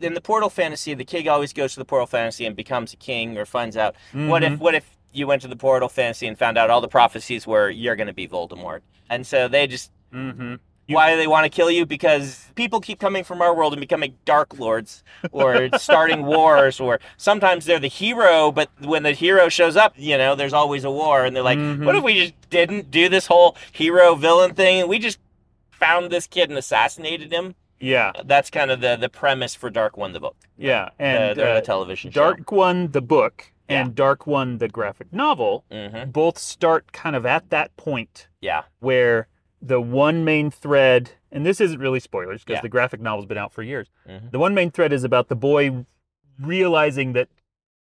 in 0.00 0.12
the 0.12 0.20
Portal 0.20 0.50
Fantasy, 0.50 0.92
the 0.92 1.04
kid 1.04 1.26
always 1.28 1.54
goes 1.54 1.72
to 1.74 1.78
the 1.78 1.84
Portal 1.86 2.06
Fantasy 2.06 2.44
and 2.44 2.54
becomes 2.54 2.92
a 2.92 2.96
king 2.96 3.38
or 3.38 3.46
finds 3.46 3.76
out 3.76 3.94
what 4.12 4.42
if 4.42 4.52
Mhm. 4.52 4.58
what 4.58 4.74
if 4.74 4.84
you 5.12 5.26
went 5.26 5.40
to 5.42 5.48
the 5.48 5.56
Portal 5.56 5.88
Fantasy 5.88 6.26
and 6.26 6.36
found 6.38 6.58
out 6.58 6.68
all 6.68 6.80
the 6.82 6.88
prophecies 6.88 7.46
were 7.46 7.70
you're 7.70 7.96
going 7.96 8.08
to 8.08 8.12
be 8.12 8.28
Voldemort, 8.28 8.80
and 9.08 9.26
so 9.26 9.48
they 9.48 9.66
just 9.66 9.90
Mhm. 10.12 10.58
You- 10.86 10.96
why 10.96 11.10
do 11.12 11.16
they 11.16 11.26
want 11.26 11.44
to 11.44 11.48
kill 11.50 11.70
you? 11.70 11.86
Because 11.86 12.50
people 12.54 12.78
keep 12.80 13.00
coming 13.00 13.24
from 13.24 13.40
our 13.40 13.54
world 13.54 13.72
and 13.72 13.80
becoming 13.80 14.16
Dark 14.24 14.58
Lords 14.58 15.02
or 15.32 15.68
starting 15.78 16.26
wars, 16.26 16.78
or 16.80 17.00
sometimes 17.16 17.64
they're 17.64 17.78
the 17.78 17.88
hero, 17.88 18.52
but 18.52 18.68
when 18.80 19.02
the 19.02 19.12
hero 19.12 19.48
shows 19.48 19.76
up, 19.76 19.94
you 19.96 20.18
know, 20.18 20.34
there's 20.34 20.52
always 20.52 20.84
a 20.84 20.90
war, 20.90 21.24
and 21.24 21.34
they're 21.34 21.42
like, 21.42 21.58
Mhm. 21.58 21.84
what 21.86 21.96
if 21.96 22.02
we 22.04 22.14
just 22.14 22.34
didn't 22.50 22.90
do 22.90 23.08
this 23.08 23.26
whole 23.26 23.56
hero 23.72 24.14
villain 24.14 24.54
thing 24.54 24.80
and 24.80 24.88
we 24.88 24.98
just 24.98 25.18
found 25.70 26.10
this 26.10 26.26
kid 26.26 26.50
and 26.50 26.58
assassinated 26.58 27.32
him? 27.32 27.54
Yeah, 27.80 28.12
That's 28.24 28.48
kind 28.50 28.70
of 28.70 28.80
the 28.80 28.96
the 28.96 29.08
premise 29.08 29.54
for 29.54 29.68
Dark 29.70 29.96
One, 29.96 30.12
the 30.12 30.20
book, 30.20 30.36
yeah, 30.56 30.90
the, 30.96 31.02
and 31.04 31.36
the 31.38 31.50
uh, 31.50 31.60
television 31.60 32.10
Dark 32.12 32.50
One, 32.52 32.92
the 32.92 33.02
book, 33.02 33.52
Yeah. 33.68 33.80
and 33.82 33.94
Dark 33.94 34.26
One, 34.26 34.58
the 34.58 34.68
graphic 34.68 35.12
novel, 35.12 35.64
show. 35.70 35.88
hmm 35.88 36.10
both 36.10 36.38
start 36.38 36.92
kind 36.92 37.14
of 37.16 37.26
at 37.26 37.50
that 37.50 37.76
point 37.76 38.28
Yeah, 38.40 38.62
where 38.80 39.26
the 39.66 39.80
one 39.80 40.24
main 40.24 40.50
thread, 40.50 41.12
and 41.32 41.46
this 41.46 41.60
isn't 41.60 41.78
really 41.80 42.00
spoilers 42.00 42.44
because 42.44 42.58
Yeah. 42.58 42.62
the 42.62 42.68
graphic 42.68 43.00
novel's 43.00 43.26
been 43.26 43.38
out 43.38 43.52
for 43.52 43.62
years. 43.62 43.88
Mhm. 44.06 44.30
The 44.30 44.38
one 44.38 44.54
main 44.54 44.70
thread 44.70 44.92
is 44.92 45.04
about 45.04 45.28
the 45.28 45.36
boy 45.36 45.86
realizing 46.38 47.12
that 47.14 47.28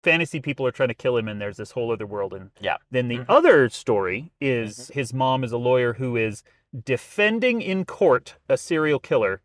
fantasy 0.02 0.40
people 0.40 0.66
are 0.66 0.72
trying 0.72 0.88
to 0.88 0.94
kill 0.94 1.16
him 1.16 1.28
and 1.28 1.40
there's 1.40 1.58
this 1.58 1.72
whole 1.72 1.92
other 1.92 2.06
world. 2.06 2.32
And 2.32 2.50
Yeah. 2.58 2.78
then 2.90 3.08
the 3.08 3.18
Mhm. 3.18 3.26
other 3.28 3.68
story 3.68 4.32
is 4.40 4.88
his 4.88 5.12
mom 5.14 5.44
is 5.44 5.52
a 5.52 5.58
lawyer 5.58 5.94
who 5.94 6.16
is 6.16 6.42
defending 6.84 7.60
in 7.60 7.84
court 7.84 8.36
a 8.48 8.56
serial 8.56 8.98
killer 8.98 9.42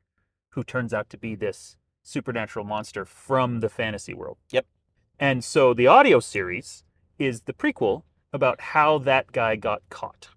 who 0.51 0.63
turns 0.63 0.93
out 0.93 1.09
to 1.09 1.17
be 1.17 1.35
this 1.35 1.77
supernatural 2.01 2.63
monster 2.65 3.03
from 3.05 3.59
the 3.59 3.69
fantasy 3.69 4.13
world. 4.13 4.37
Yep. 4.51 4.65
And 5.19 5.43
so 5.43 5.73
the 5.73 5.87
audio 5.87 6.19
series 6.19 6.83
is 7.19 7.41
the 7.41 7.53
prequel 7.53 8.03
about 8.31 8.61
how 8.61 8.97
that 8.99 9.31
guy 9.31 9.55
got 9.55 9.81
caught. 9.89 10.29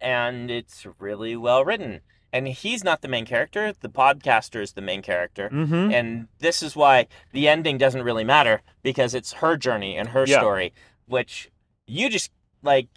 And 0.00 0.50
it's 0.50 0.86
really 0.98 1.36
well 1.36 1.64
written. 1.64 2.00
And 2.32 2.46
he's 2.46 2.84
not 2.84 3.00
the 3.00 3.08
main 3.08 3.24
character; 3.24 3.72
the 3.80 3.88
podcaster 3.88 4.60
is 4.62 4.72
the 4.72 4.82
main 4.82 5.00
character. 5.02 5.48
Mm-hmm. 5.50 5.92
And 5.92 6.28
this 6.40 6.62
is 6.62 6.76
why 6.76 7.06
the 7.32 7.48
ending 7.48 7.78
doesn't 7.78 8.02
really 8.02 8.24
matter 8.24 8.60
because 8.82 9.14
it's 9.14 9.32
her 9.34 9.56
journey 9.56 9.96
and 9.96 10.10
her 10.10 10.24
Yeah. 10.26 10.38
story, 10.38 10.72
which 11.06 11.50
you 11.86 12.10
just 12.10 12.30
like 12.62 12.88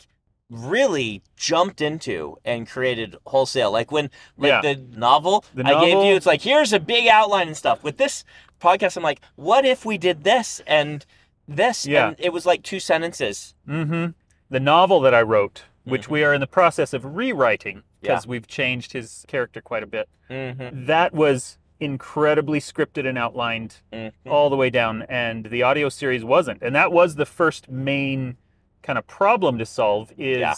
really 0.49 1.21
jumped 1.37 1.79
into 1.79 2.35
and 2.43 2.67
created 2.69 3.15
wholesale. 3.25 3.71
Like 3.71 3.89
when 3.89 4.09
like 4.37 4.49
Yeah. 4.49 4.61
the 4.61 4.75
novel 4.97 5.45
The 5.53 5.65
I 5.65 5.79
gave 5.85 6.03
you, 6.03 6.13
it's 6.15 6.25
like 6.25 6.41
here's 6.41 6.73
a 6.73 6.79
big 6.79 7.07
outline 7.07 7.47
and 7.47 7.55
stuff. 7.57 7.83
With 7.83 7.97
this 7.97 8.25
podcast, 8.59 8.97
I'm 8.97 9.03
like, 9.03 9.21
what 9.35 9.63
if 9.65 9.85
we 9.85 9.97
did 9.97 10.25
this 10.25 10.61
and 10.67 11.05
this? 11.47 11.85
Yeah. 11.85 12.09
And 12.09 12.15
it 12.19 12.33
was 12.33 12.45
like 12.45 12.63
two 12.63 12.81
sentences. 12.81 13.55
Mm-hmm. 13.65 14.11
The 14.49 14.59
novel 14.59 14.99
that 15.01 15.13
I 15.13 15.21
wrote, 15.21 15.63
which 15.83 16.09
we 16.09 16.23
are 16.23 16.33
in 16.33 16.41
the 16.41 16.47
process 16.47 16.93
of 16.93 17.03
rewriting 17.15 17.83
because 18.01 18.25
we've 18.27 18.47
changed 18.47 18.93
his 18.93 19.25
character 19.27 19.61
quite 19.61 19.83
a 19.83 19.87
bit, 19.87 20.07
Mm-hmm. 20.29 20.85
that 20.85 21.13
was 21.13 21.57
incredibly 21.79 22.59
scripted 22.59 23.07
and 23.07 23.17
outlined 23.17 23.77
Mm-hmm. 23.91 24.29
all 24.31 24.49
the 24.49 24.55
way 24.55 24.69
down, 24.69 25.01
and 25.03 25.47
the 25.47 25.63
audio 25.63 25.89
series 25.89 26.23
wasn't. 26.23 26.61
And 26.61 26.73
that 26.75 26.91
was 26.91 27.15
the 27.15 27.25
first 27.25 27.69
main 27.69 28.37
kind 28.83 28.97
of 28.97 29.05
problem 29.07 29.57
to 29.59 29.65
solve 29.65 30.11
is 30.17 30.37
Yeah. 30.39 30.55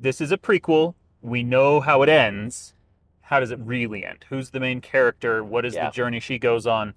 this 0.00 0.20
is 0.20 0.32
a 0.32 0.36
prequel. 0.38 0.94
We 1.22 1.42
know 1.42 1.80
how 1.80 2.02
it 2.02 2.08
ends. 2.08 2.74
How 3.22 3.40
does 3.40 3.50
it 3.50 3.58
really 3.60 4.04
end? 4.04 4.26
Who's 4.28 4.50
the 4.50 4.60
main 4.60 4.80
character? 4.82 5.42
What 5.42 5.64
is 5.64 5.74
Yeah. 5.74 5.86
the 5.86 5.92
journey 5.92 6.20
she 6.20 6.38
goes 6.38 6.66
on? 6.66 6.94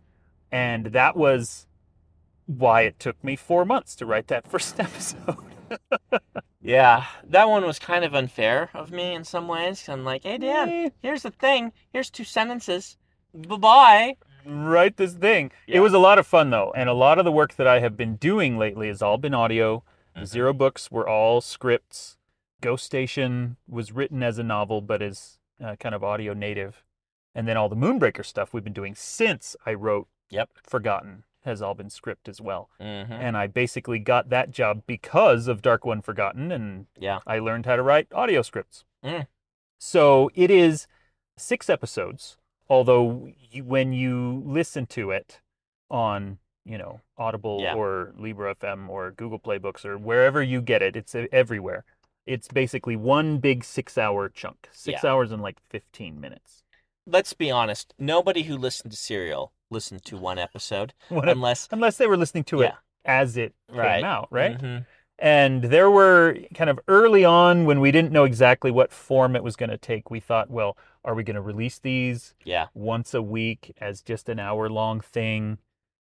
And 0.52 0.88
that 0.88 1.16
was 1.16 1.68
why 2.46 2.82
it 2.82 3.00
took 3.00 3.22
me 3.24 3.36
four 3.36 3.64
months 3.66 3.96
to 3.98 4.06
write 4.06 4.28
that 4.28 4.48
first 4.50 4.80
episode. 4.80 5.38
Yeah, 6.68 7.06
that 7.30 7.48
one 7.48 7.66
was 7.66 7.80
kind 7.80 8.04
of 8.04 8.14
unfair 8.14 8.70
of 8.74 8.92
me 8.92 9.14
in 9.16 9.24
some 9.24 9.48
ways. 9.48 9.88
I'm 9.88 10.04
like, 10.04 10.24
hey, 10.24 10.38
Dan, 10.38 10.92
here's 11.02 11.24
the 11.24 11.32
thing. 11.32 11.72
Here's 11.94 12.10
two 12.10 12.26
sentences. 12.26 12.98
Bye 13.34 13.56
bye. 13.58 14.18
write 14.46 14.98
this 14.98 15.14
thing. 15.14 15.52
Yeah. 15.66 15.78
It 15.78 15.80
was 15.80 15.94
a 15.94 16.00
lot 16.00 16.20
of 16.20 16.28
fun 16.28 16.50
though, 16.50 16.74
and 16.76 16.90
a 16.90 16.94
lot 16.94 17.20
of 17.20 17.26
the 17.26 17.32
work 17.32 17.56
that 17.56 17.68
I 17.68 17.80
have 17.80 17.96
been 17.96 18.16
doing 18.18 18.58
lately 18.58 18.88
has 18.90 19.02
all 19.02 19.18
been 19.18 19.34
audio. 19.34 19.84
The 20.14 20.22
Mhm. 20.22 20.26
Zero 20.28 20.54
books 20.54 20.92
were 20.92 21.08
all 21.08 21.40
scripts. 21.42 22.18
Ghost 22.62 22.84
Station 22.86 23.56
was 23.68 23.92
written 23.94 24.22
as 24.24 24.38
a 24.38 24.44
novel, 24.44 24.82
but 24.82 25.02
is 25.02 25.40
uh, 25.64 25.76
kind 25.78 25.96
of 25.96 26.04
audio 26.04 26.34
native. 26.34 26.84
And 27.34 27.48
then 27.48 27.56
all 27.58 27.70
the 27.70 27.76
Moonbreaker 27.76 28.26
stuff 28.26 28.54
we've 28.54 28.64
been 28.64 28.74
doing 28.74 28.94
since 28.96 29.56
I 29.66 29.74
wrote 29.74 30.08
Yep. 30.30 30.50
Forgotten 30.64 31.24
has 31.48 31.62
all 31.62 31.74
been 31.74 31.90
script 31.90 32.30
as 32.30 32.40
well. 32.40 32.70
Mm-hmm. 32.80 33.12
And 33.12 33.36
I 33.36 33.48
basically 33.48 33.98
got 34.00 34.30
that 34.30 34.52
job 34.52 34.84
because 34.86 35.48
of 35.48 35.62
Dark 35.64 35.86
One 35.86 36.02
Forgotten, 36.02 36.52
and 36.52 36.86
Yeah. 37.00 37.20
I 37.26 37.40
learned 37.40 37.66
how 37.66 37.76
to 37.76 37.82
write 37.82 38.08
audio 38.14 38.42
scripts. 38.44 38.84
Mm. 39.04 39.26
So 39.80 40.30
it 40.36 40.52
is 40.52 40.88
six 41.38 41.70
episodes, 41.70 42.38
although 42.70 43.30
you, 43.52 43.64
when 43.64 43.94
you 43.94 44.44
listen 44.46 44.86
to 44.88 45.12
it 45.12 45.40
on, 45.90 46.38
you 46.66 46.78
know, 46.78 47.02
Audible 47.18 47.62
Yeah. 47.62 47.76
or 47.76 48.14
Libro 48.18 48.54
FM 48.54 48.90
or 48.90 49.12
Google 49.12 49.40
Play 49.40 49.58
Books 49.58 49.86
or 49.86 49.98
wherever 49.98 50.44
you 50.44 50.62
get 50.62 50.82
it, 50.82 50.96
it's 50.96 51.16
everywhere. 51.16 51.84
It's 52.26 52.50
basically 52.50 52.96
one 52.98 53.38
big 53.38 53.64
six 53.64 53.98
hour 53.98 54.28
chunk, 54.30 54.68
six 54.72 55.04
Yeah. 55.04 55.12
hours 55.12 55.32
and 55.32 55.42
like 55.42 55.60
15 55.70 56.20
minutes. 56.20 56.64
Let's 57.08 57.34
be 57.34 57.50
honest. 57.50 57.94
Nobody 57.98 58.44
who 58.44 58.58
listened 58.58 58.92
to 58.92 58.98
Serial 58.98 59.54
listened 59.72 60.04
to 60.06 60.18
one 60.18 60.38
episode 60.38 60.94
What 61.10 61.28
unless 61.30 61.68
unless 61.72 61.98
they 61.98 62.08
were 62.08 62.18
listening 62.18 62.44
to 62.46 62.62
it 62.62 62.74
as 63.06 63.38
it 63.38 63.54
Right. 63.72 63.98
came 63.98 64.06
out, 64.06 64.28
right? 64.32 64.58
Mhm. 64.58 64.86
And 65.20 65.64
there 65.64 65.90
were 65.90 66.38
kind 66.54 66.70
of 66.70 66.80
early 66.88 67.26
on 67.26 67.66
when 67.66 67.80
we 67.80 67.92
didn't 67.92 68.12
know 68.12 68.24
exactly 68.26 68.70
what 68.70 68.92
form 68.92 69.36
it 69.36 69.44
was 69.44 69.56
going 69.56 69.72
to 69.72 69.78
take. 69.78 70.12
We 70.12 70.20
thought, 70.20 70.52
well, 70.52 70.78
are 71.04 71.16
we 71.16 71.24
going 71.24 71.36
to 71.36 71.42
release 71.42 71.80
these 71.80 72.36
Yeah. 72.44 72.68
once 72.76 73.14
a 73.16 73.22
week 73.22 73.74
as 73.80 74.02
just 74.04 74.30
an 74.30 74.38
hour 74.40 74.70
long 74.70 75.00
thing? 75.02 75.58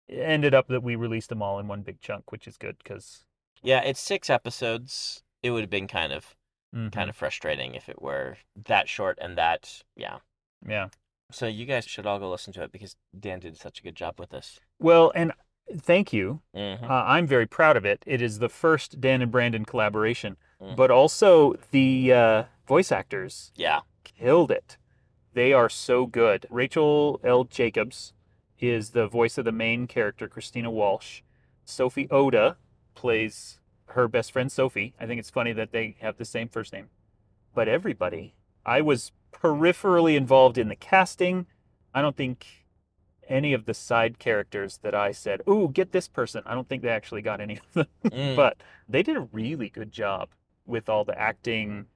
It 0.08 0.20
ended 0.20 0.54
up 0.54 0.68
that 0.68 0.82
we 0.82 0.96
released 0.96 1.28
them 1.28 1.42
all 1.42 1.58
in 1.58 1.68
one 1.68 1.82
big 1.82 2.00
chunk, 2.00 2.32
which 2.32 2.46
is 2.48 2.56
good 2.56 2.78
because 2.78 3.26
Yeah. 3.62 3.80
It's 3.82 4.00
six 4.00 4.30
episodes. 4.30 5.22
It 5.42 5.50
would 5.50 5.62
have 5.62 5.70
been 5.70 5.88
kind 5.88 6.12
of 6.12 6.34
Mm-hmm. 6.74 6.88
kind 6.88 7.10
of 7.10 7.16
frustrating 7.16 7.74
if 7.74 7.86
it 7.90 8.00
were 8.00 8.38
that 8.56 8.88
short 8.88 9.18
and 9.20 9.36
that. 9.36 9.82
Yeah. 9.94 10.20
Yeah. 10.66 10.88
So 11.31 11.46
you 11.46 11.64
guys 11.64 11.87
should 11.87 12.07
all 12.07 12.18
go 12.18 12.31
listen 12.31 12.53
to 12.55 12.62
it 12.62 12.72
because 12.72 12.96
Dan 13.18 13.40
did 13.40 13.57
such 13.57 13.81
a 13.81 13.83
good 13.83 13.94
job 13.96 14.18
with 14.20 14.31
this. 14.31 14.61
Well, 14.79 15.12
and 15.14 15.33
thank 15.75 16.12
you. 16.12 16.42
Mm-hmm. 16.55 16.85
Uh, 16.85 16.88
I'm 16.88 17.27
very 17.27 17.46
proud 17.46 17.77
of 17.77 17.85
it. 17.87 18.03
It 18.07 18.20
is 18.20 18.38
the 18.38 18.48
first 18.51 19.01
Dan 19.01 19.22
and 19.22 19.31
Brandon 19.33 19.64
collaboration, 19.64 20.37
Mhm. 20.61 20.77
but 20.77 20.90
also 20.90 21.55
the 21.70 22.12
uh, 22.12 22.44
voice 22.66 22.92
actors 22.92 23.51
Yeah. 23.57 23.81
killed 24.05 24.51
it. 24.51 24.77
They 25.33 25.55
are 25.55 25.70
so 25.70 26.05
good. 26.05 26.46
Rachel 26.51 27.18
L. 27.25 27.44
Jacobs 27.44 28.12
is 28.59 28.90
the 28.90 29.07
voice 29.07 29.38
of 29.38 29.46
the 29.46 29.53
main 29.53 29.87
character, 29.87 30.29
Christina 30.29 30.70
Walsh. 30.70 31.22
Sophie 31.64 32.11
Oda 32.11 32.59
plays 32.94 33.59
her 33.87 34.07
best 34.09 34.33
friend, 34.33 34.53
Sophie. 34.53 34.94
I 35.01 35.07
think 35.07 35.18
it's 35.18 35.31
funny 35.31 35.53
that 35.55 35.72
they 35.72 35.96
have 36.01 36.18
the 36.18 36.25
same 36.27 36.48
first 36.48 36.72
name. 36.75 36.90
But 37.55 37.68
everybody, 37.68 38.35
I 38.66 38.83
was 38.83 39.12
peripherally 39.42 40.16
involved 40.16 40.59
in 40.59 40.68
the 40.68 40.76
casting. 40.76 41.46
I 41.94 42.02
don't 42.02 42.16
think 42.16 42.46
any 43.28 43.52
of 43.52 43.64
the 43.64 43.74
side 43.74 44.18
characters 44.18 44.78
that 44.83 44.94
I 44.94 45.12
said, 45.12 45.42
ooh, 45.48 45.68
get 45.72 45.92
this 45.92 46.09
person. 46.09 46.42
I 46.46 46.55
don't 46.55 46.68
think 46.68 46.83
they 46.83 46.88
actually 46.88 47.22
got 47.22 47.40
any 47.40 47.59
of 47.59 47.72
them. 47.72 47.87
Mm. 48.05 48.37
but 48.37 48.59
they 48.88 49.02
did 49.02 49.16
a 49.16 49.28
really 49.33 49.68
good 49.68 49.92
job 49.92 50.28
with 50.66 50.88
all 50.88 51.05
the 51.05 51.18
acting 51.18 51.87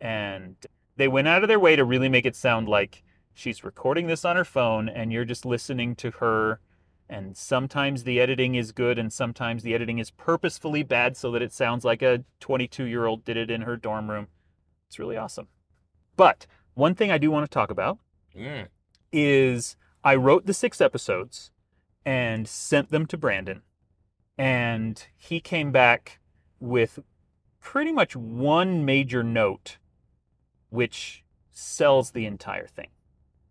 and 0.00 0.56
they 0.96 1.08
went 1.08 1.28
out 1.28 1.42
of 1.42 1.48
their 1.48 1.60
way 1.60 1.76
to 1.76 1.84
really 1.84 2.08
make 2.08 2.26
it 2.26 2.34
sound 2.34 2.68
like 2.68 3.02
she's 3.34 3.62
recording 3.62 4.06
this 4.06 4.24
on 4.24 4.36
her 4.36 4.44
phone 4.44 4.88
and 4.88 5.12
you're 5.12 5.24
just 5.24 5.44
listening 5.44 5.94
to 5.94 6.10
her 6.12 6.60
and 7.08 7.36
sometimes 7.36 8.02
the 8.02 8.20
editing 8.20 8.54
is 8.54 8.72
good 8.72 8.98
and 8.98 9.12
sometimes 9.12 9.62
the 9.62 9.74
editing 9.74 9.98
is 9.98 10.10
purposefully 10.10 10.82
bad 10.82 11.16
so 11.16 11.30
that 11.30 11.42
it 11.42 11.52
sounds 11.52 11.84
like 11.84 12.02
a 12.02 12.24
22 12.40 12.84
year 12.84 13.06
old 13.06 13.24
did 13.24 13.36
it 13.36 13.50
in 13.50 13.62
her 13.62 13.76
dorm 13.76 14.10
room 14.10 14.26
it's 14.88 14.98
really 14.98 15.16
awesome 15.16 15.46
but 16.16 16.46
one 16.76 16.94
thing 16.94 17.10
i 17.10 17.18
do 17.18 17.30
want 17.30 17.44
to 17.44 17.52
talk 17.52 17.70
about 17.70 17.98
Mm. 18.36 18.68
is 19.12 19.76
I 20.04 20.14
wrote 20.14 20.46
the 20.46 20.54
six 20.54 20.80
episodes 20.80 21.50
and 22.04 22.46
sent 22.46 22.90
them 22.90 23.06
to 23.06 23.16
Brandon. 23.16 23.62
And 24.38 25.04
he 25.16 25.40
came 25.40 25.72
back 25.72 26.20
with 26.60 26.98
pretty 27.60 27.90
much 27.92 28.14
one 28.14 28.84
major 28.84 29.22
note, 29.24 29.78
which 30.68 31.24
sells 31.50 32.10
the 32.10 32.26
entire 32.26 32.66
thing. 32.66 32.88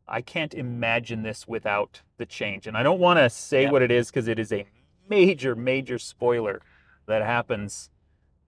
I 0.08 0.22
can't 0.22 0.54
imagine 0.54 1.24
this 1.24 1.48
without 1.48 2.04
the 2.18 2.28
change. 2.28 2.68
And 2.68 2.78
I 2.78 2.84
don't 2.84 3.00
want 3.00 3.18
to 3.18 3.30
say 3.30 3.64
Yep. 3.64 3.72
what 3.72 3.82
it 3.82 3.90
is 3.92 4.10
because 4.12 4.28
it 4.28 4.38
is 4.38 4.54
a 4.54 4.68
major, 5.10 5.56
major 5.56 5.98
spoiler 5.98 6.62
that 7.08 7.24
happens. 7.24 7.90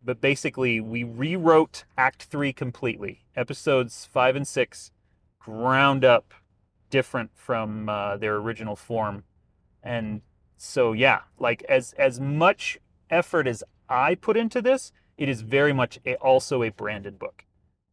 But 0.07 0.21
basically, 0.21 0.79
we 0.79 1.03
rewrote 1.03 1.83
Act 1.97 2.23
Three 2.23 2.53
completely. 2.53 3.25
Episodes 3.35 4.07
five 4.09 4.37
and 4.37 4.47
six, 4.47 4.93
ground 5.37 6.05
up, 6.05 6.33
different 6.89 7.31
from 7.35 7.89
uh, 7.89 8.15
their 8.15 8.37
original 8.37 8.77
form, 8.77 9.25
and 9.83 10.21
so 10.55 10.93
yeah, 10.93 11.23
like 11.39 11.61
as 11.63 11.91
as 11.97 12.21
much 12.21 12.79
effort 13.09 13.47
as 13.47 13.65
I 13.89 14.15
put 14.15 14.37
into 14.37 14.61
this, 14.61 14.93
it 15.17 15.27
is 15.27 15.41
very 15.41 15.73
much 15.73 15.99
a, 16.05 16.15
also 16.15 16.63
a 16.63 16.69
Brandon 16.69 17.15
book 17.15 17.43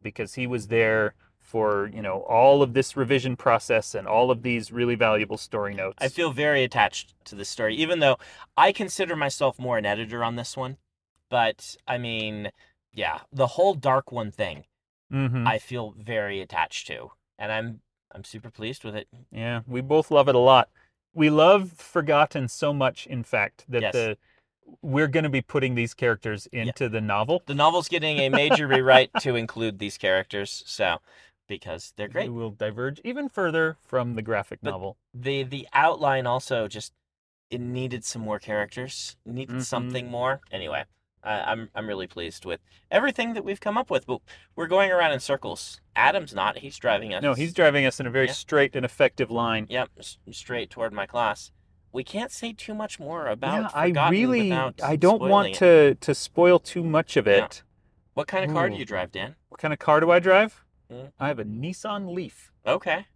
because 0.01 0.35
he 0.35 0.47
was 0.47 0.69
there 0.69 1.15
for 1.41 1.91
you 1.93 2.01
know 2.01 2.21
all 2.29 2.63
of 2.63 2.75
this 2.75 2.97
revision 2.97 3.35
process 3.35 3.93
and 3.93 4.07
all 4.07 4.31
of 4.31 4.43
these 4.43 4.71
really 4.71 4.95
valuable 4.95 5.37
story 5.37 5.75
notes. 5.75 5.99
I 6.01 6.07
feel 6.11 6.31
very 6.31 6.63
attached 6.63 7.13
to 7.25 7.35
this 7.35 7.49
story, 7.49 7.75
even 7.75 7.99
though 7.99 8.19
I 8.57 8.71
consider 8.71 9.17
myself 9.17 9.59
more 9.59 9.79
an 9.79 9.85
editor 9.85 10.23
on 10.23 10.37
this 10.37 10.57
one. 10.57 10.77
But 11.31 11.77
I 11.87 11.99
mean, 11.99 12.51
yeah, 12.93 13.21
the 13.33 13.47
whole 13.49 13.75
Dark 13.75 14.13
One 14.13 14.31
thing, 14.31 14.65
Mhm. 15.13 15.47
I 15.47 15.59
feel 15.59 15.95
very 15.99 16.41
attached 16.41 16.87
to, 16.89 17.13
and 17.39 17.51
I'm 17.53 17.81
I'm 18.13 18.25
super 18.25 18.51
pleased 18.51 18.85
with 18.85 18.95
it. 18.95 19.09
Yeah, 19.33 19.63
we 19.67 19.81
both 19.81 20.11
love 20.11 20.29
it 20.29 20.35
a 20.37 20.39
lot. 20.39 20.71
We 21.15 21.31
love 21.31 21.73
Forgotten 21.73 22.47
so 22.49 22.73
much, 22.73 23.07
in 23.09 23.25
fact, 23.25 23.65
that 23.69 23.83
Yes. 23.83 23.93
the 23.93 24.19
we're 24.81 25.09
going 25.09 25.25
to 25.25 25.29
be 25.31 25.43
putting 25.43 25.75
these 25.75 25.93
characters 25.95 26.47
into 26.47 26.89
the 26.89 27.01
novel. 27.01 27.43
The 27.47 27.55
novel's 27.55 27.87
getting 27.89 28.19
a 28.19 28.31
major 28.31 28.67
rewrite 28.67 29.11
to 29.21 29.37
include 29.37 29.79
these 29.79 29.99
characters, 29.99 30.63
so 30.67 31.01
because 31.49 31.93
they're 31.97 32.09
great. 32.09 32.31
We 32.31 32.39
will 32.39 32.51
diverge 32.53 32.99
even 33.05 33.29
further 33.29 33.77
from 33.83 34.15
the 34.15 34.23
graphic 34.23 34.61
But- 34.63 34.71
novel. 34.71 34.97
the 35.13 35.43
the 35.43 35.69
outline 35.73 36.27
also 36.27 36.67
just 36.69 36.93
it 37.51 37.61
needed 37.61 38.05
some 38.05 38.23
more 38.23 38.39
characters 38.39 39.17
needed 39.27 39.57
Mhm. 39.57 39.63
something 39.65 40.11
more 40.11 40.41
anyway 40.51 40.85
I 41.25 41.41
i'm 41.53 41.69
i'm 41.75 41.87
really 41.89 42.07
pleased 42.07 42.45
with 42.45 42.61
everything 42.91 43.35
that 43.35 43.45
we've 43.45 43.61
come 43.61 43.77
up 43.79 43.91
with 43.91 44.07
but 44.07 44.21
we're 44.57 44.67
going 44.67 44.91
around 44.91 45.13
in 45.13 45.21
circles 45.21 45.81
adam's 45.97 46.35
not 46.35 46.59
he's 46.59 46.77
driving 46.77 47.15
us 47.15 47.23
No, 47.23 47.35
he's 47.35 47.53
driving 47.55 47.87
us 47.87 47.99
in 48.01 48.07
a 48.07 48.11
very 48.11 48.27
Yeah. 48.27 48.33
straight 48.33 48.77
and 48.77 48.85
effective 48.85 49.31
line. 49.31 49.67
yep 49.69 49.91
straight 50.31 50.71
toward 50.71 50.93
my 50.93 51.07
class 51.07 51.51
we 51.93 52.03
can't 52.05 52.33
say 52.33 52.53
too 52.53 52.75
much 52.75 52.99
more 52.99 53.29
about 53.29 53.63
yeah, 53.63 53.69
I 53.73 54.11
really, 54.11 54.51
I 54.53 54.97
don't 54.97 55.23
want 55.23 55.49
it. 55.51 55.55
to 55.55 55.95
to 55.97 56.15
spoil 56.15 56.59
too 56.59 56.83
much 56.83 57.17
of 57.17 57.27
it. 57.29 57.63
what 58.15 58.27
kind 58.27 58.45
of 58.45 58.53
car 58.53 58.69
do 58.69 58.77
you 58.77 58.85
drive 58.85 59.13
dan 59.13 59.37
What 59.49 59.61
kind 59.61 59.73
of 59.73 59.79
car 59.79 60.01
do 60.01 60.11
I 60.11 60.19
drive? 60.19 60.65
Mm. 60.93 61.13
I 61.19 61.29
have 61.29 61.39
a 61.39 61.45
Nissan 61.45 62.13
Leaf. 62.13 62.53
okay 62.67 63.07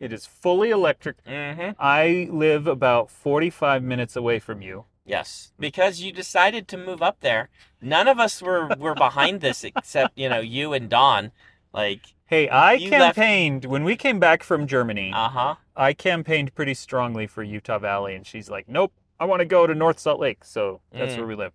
It 0.00 0.12
is 0.12 0.26
fully 0.26 0.70
electric. 0.70 1.22
mm-hmm 1.24 1.70
I 1.78 2.28
live 2.30 2.66
about 2.66 3.10
45 3.10 3.82
minutes 3.82 4.16
away 4.16 4.38
from 4.40 4.60
you. 4.62 4.86
Yes, 5.04 5.52
because 5.58 6.00
you 6.00 6.12
decided 6.12 6.66
to 6.68 6.76
move 6.78 7.02
up 7.02 7.20
there. 7.20 7.50
None 7.80 8.08
of 8.08 8.18
us 8.18 8.40
were 8.40 8.68
were 8.78 8.94
behind 8.94 9.40
this 9.40 9.62
except 9.64 10.16
you 10.18 10.28
know 10.28 10.40
you 10.40 10.72
and 10.72 10.88
Dawn. 10.88 11.32
Like, 11.72 12.14
Hey, 12.26 12.48
I 12.48 12.72
You 12.74 12.90
left- 12.90 13.16
campaigned 13.16 13.64
when 13.66 13.84
we 13.84 13.96
came 13.96 14.18
back 14.18 14.42
from 14.42 14.66
Germany. 14.66 15.12
uh 15.14 15.28
huh. 15.28 15.54
I 15.76 15.92
campaigned 15.92 16.54
pretty 16.54 16.72
strongly 16.74 17.26
for 17.26 17.42
Utah 17.42 17.78
Valley, 17.78 18.14
and 18.14 18.26
she's 18.26 18.48
like, 18.48 18.66
"Nope, 18.68 18.94
I 19.20 19.26
want 19.26 19.40
to 19.40 19.44
go 19.44 19.66
to 19.66 19.74
North 19.74 19.98
Salt 19.98 20.20
Lake." 20.20 20.42
So 20.44 20.80
that's 20.90 21.14
Mm. 21.14 21.18
where 21.18 21.26
we 21.26 21.34
live. 21.34 21.52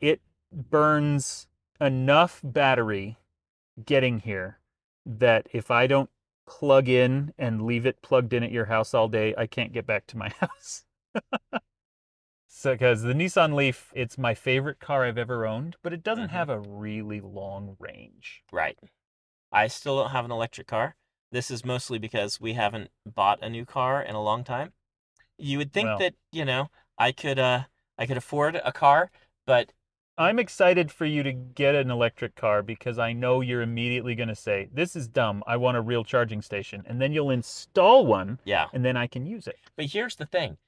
It 0.00 0.20
burns 0.52 1.46
enough 1.80 2.40
battery 2.42 3.18
getting 3.84 4.18
here 4.20 4.58
that 5.06 5.46
if 5.52 5.70
I 5.70 5.86
don't 5.86 6.10
plug 6.46 6.88
in 6.88 7.32
and 7.38 7.62
leave 7.62 7.86
it 7.86 8.02
plugged 8.02 8.32
in 8.32 8.42
at 8.42 8.50
your 8.50 8.64
house 8.64 8.92
all 8.94 9.06
day, 9.08 9.34
I 9.38 9.46
can't 9.46 9.72
get 9.72 9.86
back 9.86 10.06
to 10.08 10.16
my 10.16 10.30
house. 10.40 10.84
So, 12.58 12.72
because 12.72 13.02
the 13.02 13.12
Nissan 13.12 13.54
Leaf, 13.54 13.92
it's 13.94 14.18
my 14.18 14.34
favorite 14.34 14.80
car 14.80 15.04
I've 15.04 15.16
ever 15.16 15.46
owned, 15.46 15.76
but 15.80 15.92
it 15.92 16.02
doesn't 16.02 16.28
Mhm. 16.30 16.32
have 16.32 16.48
a 16.50 16.58
really 16.58 17.20
long 17.20 17.76
range. 17.78 18.42
Right. 18.50 18.76
I 19.52 19.68
still 19.68 19.96
don't 19.96 20.10
have 20.10 20.24
an 20.24 20.32
electric 20.32 20.66
car. 20.66 20.96
This 21.30 21.52
is 21.52 21.64
mostly 21.64 22.00
because 22.00 22.40
we 22.40 22.54
haven't 22.54 22.90
bought 23.06 23.40
a 23.44 23.48
new 23.48 23.64
car 23.64 24.02
in 24.02 24.16
a 24.16 24.20
long 24.22 24.42
time. 24.42 24.72
You 25.36 25.58
would 25.58 25.72
think 25.72 25.86
Well. 25.86 25.98
that 25.98 26.14
you 26.32 26.44
know 26.44 26.70
I 26.98 27.12
could 27.12 27.38
uh 27.38 27.66
I 27.96 28.06
could 28.06 28.16
afford 28.16 28.56
a 28.56 28.72
car, 28.72 29.12
but 29.46 29.72
I'm 30.16 30.40
excited 30.40 30.90
for 30.90 31.04
you 31.04 31.22
to 31.22 31.32
get 31.32 31.76
an 31.76 31.92
electric 31.92 32.34
car 32.34 32.60
because 32.64 32.98
I 32.98 33.12
know 33.12 33.40
you're 33.40 33.62
immediately 33.62 34.16
going 34.16 34.28
to 34.30 34.34
say, 34.34 34.68
This 34.72 34.96
is 34.96 35.06
dumb. 35.06 35.44
I 35.46 35.56
want 35.56 35.76
a 35.76 35.80
real 35.80 36.02
charging 36.02 36.42
station. 36.42 36.82
And 36.86 37.00
then 37.00 37.12
you'll 37.12 37.30
install 37.30 38.04
one 38.04 38.40
yeah. 38.44 38.66
and 38.72 38.84
then 38.84 38.96
I 38.96 39.06
can 39.06 39.26
use 39.26 39.46
it. 39.46 39.60
But 39.76 39.86
here's 39.86 40.16
the 40.16 40.26
thing, 40.26 40.58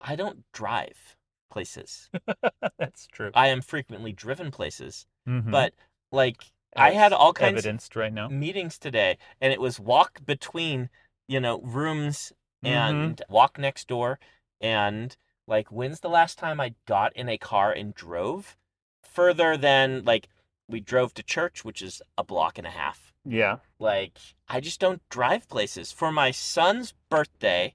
I 0.00 0.16
don't 0.16 0.44
drive 0.52 1.16
places. 1.50 2.10
That's 2.78 3.06
true. 3.06 3.30
I 3.34 3.48
am 3.48 3.60
frequently 3.62 4.12
driven 4.12 4.50
places, 4.50 5.06
Mhm. 5.26 5.50
but 5.50 5.74
like 6.12 6.44
I 6.76 6.90
had 6.90 7.12
all 7.12 7.32
kinds 7.32 7.54
of 7.54 7.58
evidenced 7.66 7.96
right 7.96 8.12
now. 8.12 8.28
meetings 8.28 8.78
today 8.78 9.16
and 9.40 9.52
it 9.52 9.60
was 9.60 9.80
walk 9.80 10.24
between 10.26 10.90
you 11.26 11.40
know 11.40 11.60
rooms 11.60 12.32
Mhm. 12.64 12.68
and 12.68 13.22
walk 13.28 13.58
next 13.58 13.88
door 13.88 14.18
and 14.60 15.16
like 15.46 15.68
when's 15.72 16.00
the 16.00 16.08
last 16.10 16.38
time 16.38 16.60
i 16.60 16.74
got 16.86 17.14
in 17.16 17.28
a 17.28 17.38
car 17.38 17.72
and 17.72 17.94
drove 17.94 18.56
further 19.02 19.56
than 19.56 20.04
like 20.04 20.28
we 20.68 20.80
drove 20.80 21.14
to 21.14 21.22
church 21.22 21.64
which 21.64 21.80
is 21.80 22.02
a 22.18 22.24
block 22.24 22.58
and 22.58 22.66
a 22.66 22.70
half 22.70 23.12
Yeah. 23.24 23.58
like 23.78 24.18
i 24.48 24.60
just 24.60 24.78
don't 24.80 25.06
drive 25.08 25.48
places 25.48 25.92
for 25.92 26.12
my 26.12 26.30
son's 26.30 26.92
birthday 27.08 27.74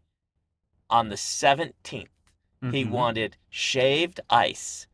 on 0.90 1.10
the 1.10 1.18
17th 1.18 2.10
he 2.62 2.86
Mhm. 2.86 2.89
wanted 2.91 3.38
shaved 3.50 4.19
ice. 4.30 4.88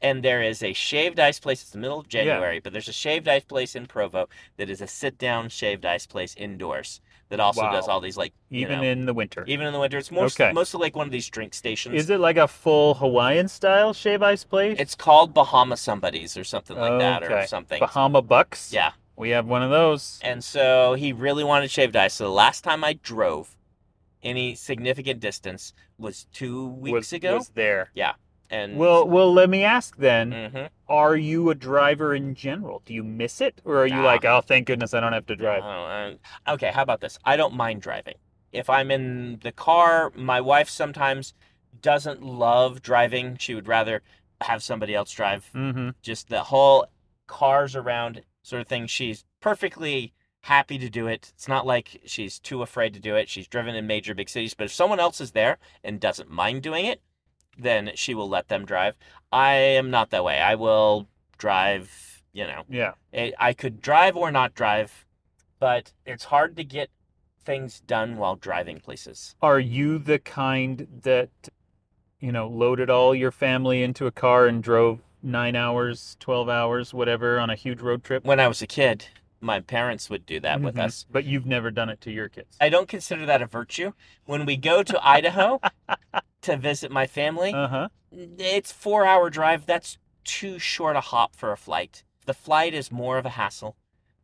And 0.00 0.22
there 0.22 0.42
is 0.42 0.62
a 0.62 0.72
shaved 0.74 1.18
ice 1.18 1.40
place. 1.40 1.62
It's 1.62 1.70
the 1.72 1.78
middle 1.78 1.98
of 1.98 2.08
January, 2.08 2.60
but 2.60 2.72
there's 2.72 2.88
a 2.88 2.92
shaved 2.92 3.26
ice 3.26 3.42
place 3.44 3.74
in 3.74 3.86
Provo 3.86 4.28
that 4.56 4.70
is 4.70 4.80
a 4.80 4.86
sit 4.86 5.18
down 5.18 5.48
shaved 5.48 5.84
ice 5.84 6.06
place 6.06 6.34
indoors 6.36 7.00
that 7.30 7.40
also 7.40 7.62
does 7.62 7.88
all 7.88 8.00
these 8.00 8.16
like 8.16 8.32
even 8.50 8.78
know, 8.78 8.84
in 8.84 9.06
the 9.06 9.12
winter. 9.12 9.44
even 9.48 9.66
in 9.66 9.72
the 9.72 9.78
winter. 9.80 9.98
It's 9.98 10.10
most, 10.12 10.40
Okay. 10.40 10.52
mostly 10.52 10.80
like 10.80 10.94
one 10.94 11.06
of 11.06 11.12
these 11.12 11.28
drink 11.28 11.52
stations. 11.52 11.94
Is 11.96 12.08
it 12.10 12.20
like 12.20 12.36
a 12.36 12.46
full 12.46 12.94
Hawaiian 12.94 13.48
style 13.48 13.92
shave 13.92 14.22
ice 14.22 14.44
place? 14.44 14.76
It's 14.78 14.94
called 14.94 15.34
Bahama 15.34 15.76
Somebody's 15.76 16.36
or 16.36 16.44
something 16.44 16.78
like 16.78 16.98
that 17.00 17.24
or 17.24 17.46
something. 17.46 17.80
Bahama 17.80 18.22
Bucks? 18.22 18.72
Yeah. 18.72 18.92
We 19.16 19.30
have 19.30 19.46
one 19.46 19.64
of 19.64 19.70
those. 19.70 20.20
And 20.22 20.44
so 20.44 20.94
he 20.94 21.12
really 21.12 21.42
wanted 21.42 21.72
shaved 21.72 21.96
ice. 21.96 22.14
So 22.14 22.24
the 22.24 22.30
last 22.30 22.62
time 22.62 22.84
I 22.84 22.92
drove 22.92 23.56
any 24.22 24.54
significant 24.54 25.20
distance 25.20 25.72
was 25.98 26.26
two 26.32 26.66
weeks 26.68 26.92
was, 26.94 27.12
ago. 27.12 27.36
was 27.36 27.48
there. 27.50 27.90
Yeah. 27.94 28.14
And 28.50 28.76
Well, 28.78 29.06
well, 29.06 29.32
let 29.32 29.50
me 29.50 29.62
ask 29.62 29.96
then. 29.98 30.32
Mhm. 30.32 30.68
Are 30.88 31.16
you 31.16 31.50
a 31.50 31.54
driver 31.54 32.14
in 32.14 32.34
general? 32.34 32.82
Do 32.86 32.94
you 32.94 33.04
miss 33.04 33.40
it, 33.42 33.60
or 33.64 33.76
are 33.82 33.86
you 33.86 33.96
Nah. 33.96 34.04
like, 34.04 34.24
oh, 34.24 34.40
thank 34.40 34.66
goodness 34.66 34.94
I 34.94 35.00
don't 35.00 35.12
have 35.12 35.26
to 35.26 35.36
drive? 35.36 36.18
Okay, 36.48 36.70
how 36.70 36.82
about 36.82 37.00
this? 37.00 37.18
I 37.24 37.36
don't 37.36 37.54
mind 37.54 37.82
driving. 37.82 38.14
If 38.50 38.70
I'm 38.70 38.90
in 38.90 39.40
the 39.42 39.52
car, 39.52 40.10
my 40.14 40.40
wife 40.40 40.70
sometimes 40.70 41.34
doesn't 41.82 42.22
love 42.22 42.80
driving. 42.80 43.36
She 43.36 43.54
would 43.54 43.68
rather 43.68 44.02
have 44.40 44.62
somebody 44.62 44.94
else 44.94 45.10
drive. 45.12 45.50
Mm-hmm. 45.54 45.90
Just 46.00 46.28
the 46.30 46.44
whole 46.44 46.86
cars 47.26 47.76
around 47.76 48.22
sort 48.42 48.62
of 48.62 48.68
thing. 48.68 48.86
She's 48.86 49.26
perfectly 49.40 50.14
happy 50.42 50.78
to 50.78 50.88
do 50.88 51.06
it. 51.06 51.32
It's 51.34 51.48
not 51.48 51.66
like 51.66 52.00
she's 52.04 52.38
too 52.38 52.62
afraid 52.62 52.94
to 52.94 53.00
do 53.00 53.16
it. 53.16 53.28
She's 53.28 53.46
driven 53.48 53.74
in 53.74 53.86
major 53.86 54.14
big 54.14 54.28
cities, 54.28 54.54
but 54.54 54.64
if 54.64 54.72
someone 54.72 55.00
else 55.00 55.20
is 55.20 55.32
there 55.32 55.58
and 55.84 56.00
doesn't 56.00 56.30
mind 56.30 56.62
doing 56.62 56.86
it, 56.86 57.00
then 57.58 57.90
she 57.94 58.14
will 58.14 58.28
let 58.28 58.48
them 58.48 58.64
drive. 58.64 58.96
I 59.32 59.52
am 59.52 59.90
not 59.90 60.10
that 60.10 60.24
way. 60.24 60.40
I 60.40 60.54
will 60.54 61.08
drive, 61.38 62.22
you 62.32 62.46
know, 62.46 62.62
Yeah. 62.68 62.92
I 63.12 63.52
could 63.52 63.80
drive 63.82 64.16
or 64.16 64.30
not 64.30 64.54
drive, 64.54 65.06
but 65.58 65.92
it's 66.06 66.24
hard 66.24 66.56
to 66.56 66.64
get 66.64 66.90
things 67.44 67.80
done 67.80 68.16
while 68.16 68.36
driving 68.36 68.78
places. 68.78 69.34
Are 69.42 69.58
you 69.58 69.98
the 69.98 70.18
kind 70.18 70.86
that, 71.02 71.30
you 72.20 72.30
know, 72.30 72.46
loaded 72.46 72.90
all 72.90 73.14
your 73.14 73.32
family 73.32 73.82
into 73.82 74.06
a 74.06 74.12
car 74.12 74.46
and 74.46 74.62
drove 74.62 75.00
nine 75.22 75.56
hours, 75.56 76.16
12 76.20 76.48
hours, 76.48 76.94
whatever, 76.94 77.38
on 77.40 77.50
a 77.50 77.56
huge 77.56 77.80
road 77.80 78.04
trip? 78.04 78.24
When 78.24 78.38
I 78.38 78.46
was 78.48 78.62
a 78.62 78.66
kid, 78.66 79.06
my 79.40 79.60
parents 79.60 80.10
would 80.10 80.26
do 80.26 80.40
that 80.40 80.60
with 80.60 80.74
Mhm. 80.76 80.84
us. 80.84 81.06
But 81.10 81.24
you've 81.24 81.46
never 81.46 81.70
done 81.70 81.88
it 81.88 82.00
to 82.02 82.10
your 82.10 82.28
kids. 82.28 82.56
I 82.60 82.68
don't 82.68 82.88
consider 82.88 83.24
that 83.26 83.42
a 83.42 83.46
virtue. 83.46 83.92
When 84.24 84.44
we 84.46 84.56
go 84.56 84.82
to 84.82 85.06
Idaho 85.06 85.60
to 86.42 86.56
visit 86.56 86.90
my 86.90 87.06
family, 87.06 87.52
Uh 87.54 87.68
huh. 87.68 87.88
it's 88.12 88.72
four 88.72 89.06
hour 89.06 89.30
drive. 89.30 89.66
That's 89.66 89.98
too 90.24 90.58
short 90.58 90.96
a 90.96 91.00
hop 91.00 91.36
for 91.36 91.52
a 91.52 91.56
flight. 91.56 92.04
The 92.26 92.34
flight 92.34 92.74
is 92.74 92.90
more 92.92 93.16
of 93.18 93.24
a 93.26 93.30
hassle 93.30 93.76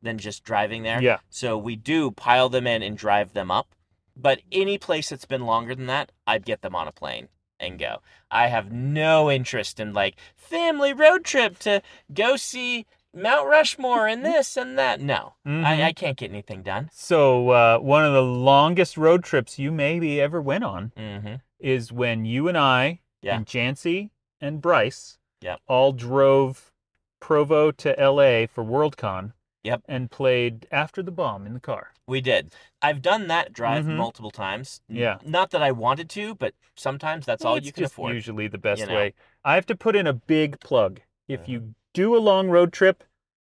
than 0.03 0.19
just 0.19 0.45
driving 0.45 0.83
there. 0.83 1.01
Yeah. 1.01 1.19
So 1.31 1.57
we 1.57 1.77
do 1.77 2.11
pile 2.11 2.49
them 2.51 2.67
in 2.67 2.83
and 2.83 2.97
drive 2.99 3.33
them 3.33 3.51
up. 3.51 3.75
But 4.17 4.43
any 4.53 4.79
place 4.79 5.09
that's 5.09 5.25
been 5.25 5.47
longer 5.47 5.75
than 5.75 5.87
that, 5.87 6.13
I'd 6.27 6.45
get 6.45 6.61
them 6.63 6.75
on 6.77 6.87
a 6.87 6.93
plane 6.93 7.29
and 7.59 7.79
go. 7.79 8.03
I 8.31 8.49
have 8.49 8.71
no 8.71 9.31
interest 9.31 9.81
in 9.81 9.93
like 9.95 10.17
family 10.37 10.93
road 10.93 11.25
trip 11.25 11.59
to 11.61 11.81
go 12.13 12.37
see 12.37 12.85
Mount 13.15 13.49
Rushmore 13.49 14.07
and 14.09 14.25
this 14.25 14.57
and 14.57 14.79
that. 14.79 15.01
No, 15.01 15.35
Mhm. 15.47 15.65
I, 15.65 15.85
I 15.85 15.93
can't 15.93 16.17
get 16.17 16.31
anything 16.31 16.63
done. 16.63 16.91
So, 16.93 17.51
uh, 17.51 17.79
one 17.79 18.05
of 18.05 18.13
the 18.13 18.23
longest 18.23 18.97
road 18.97 19.23
trips 19.25 19.59
you 19.59 19.71
maybe 19.71 20.21
ever 20.21 20.41
went 20.43 20.65
on 20.65 20.93
Mm-hmm. 20.97 21.35
is 21.61 21.93
when 21.93 22.25
you 22.25 22.49
and 22.49 22.59
I 22.59 23.01
Yeah. 23.23 23.37
and 23.37 23.47
Jancy 23.47 24.11
and 24.41 24.61
Bryce 24.61 25.19
Yep. 25.41 25.61
all 25.67 25.93
drove 25.93 26.73
Provo 27.21 27.71
to 27.71 27.95
LA 27.99 28.47
for 28.47 28.65
Worldcon. 28.65 29.33
Yep. 29.63 29.83
And 29.89 30.11
played 30.11 30.67
After 30.71 31.03
the 31.03 31.11
Bomb 31.11 31.47
in 31.47 31.55
the 31.55 31.61
car. 31.61 31.93
We 32.07 32.21
did. 32.21 32.53
I've 32.83 33.01
done 33.01 33.29
that 33.29 33.55
drive 33.55 33.87
Mhm. 33.87 33.97
multiple 33.97 34.31
times. 34.31 34.83
Yeah. 34.91 35.17
Not 35.25 35.53
that 35.53 35.63
I 35.63 35.73
wanted 35.73 36.11
to, 36.11 36.35
but 36.35 36.53
sometimes 36.77 37.25
that's 37.25 37.43
Well, 37.45 37.55
all 37.55 37.59
you 37.59 37.73
can 37.73 37.85
afford. 37.85 38.13
usually 38.13 38.47
the 38.47 38.59
best 38.59 38.83
you 38.83 38.89
know. 38.89 38.95
way. 38.95 39.15
I 39.43 39.55
have 39.55 39.65
to 39.67 39.75
put 39.75 39.97
in 39.97 40.07
a 40.07 40.13
big 40.13 40.61
plug. 40.61 41.01
If 41.29 41.45
Mhm. 41.45 41.49
you 41.49 41.75
do 41.95 42.15
a 42.15 42.19
long 42.19 42.51
road 42.51 42.73
trip, 42.73 43.03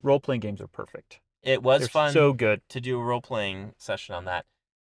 role 0.02 0.20
playing 0.20 0.40
games 0.42 0.60
are 0.60 0.68
perfect. 0.68 1.18
It 1.42 1.62
was 1.62 1.80
They're 1.80 1.88
fun 1.88 2.12
so 2.12 2.32
good. 2.32 2.60
to 2.68 2.80
do 2.80 3.00
a 3.00 3.02
role 3.04 3.20
playing 3.20 3.72
session 3.78 4.14
on 4.14 4.24
that. 4.26 4.46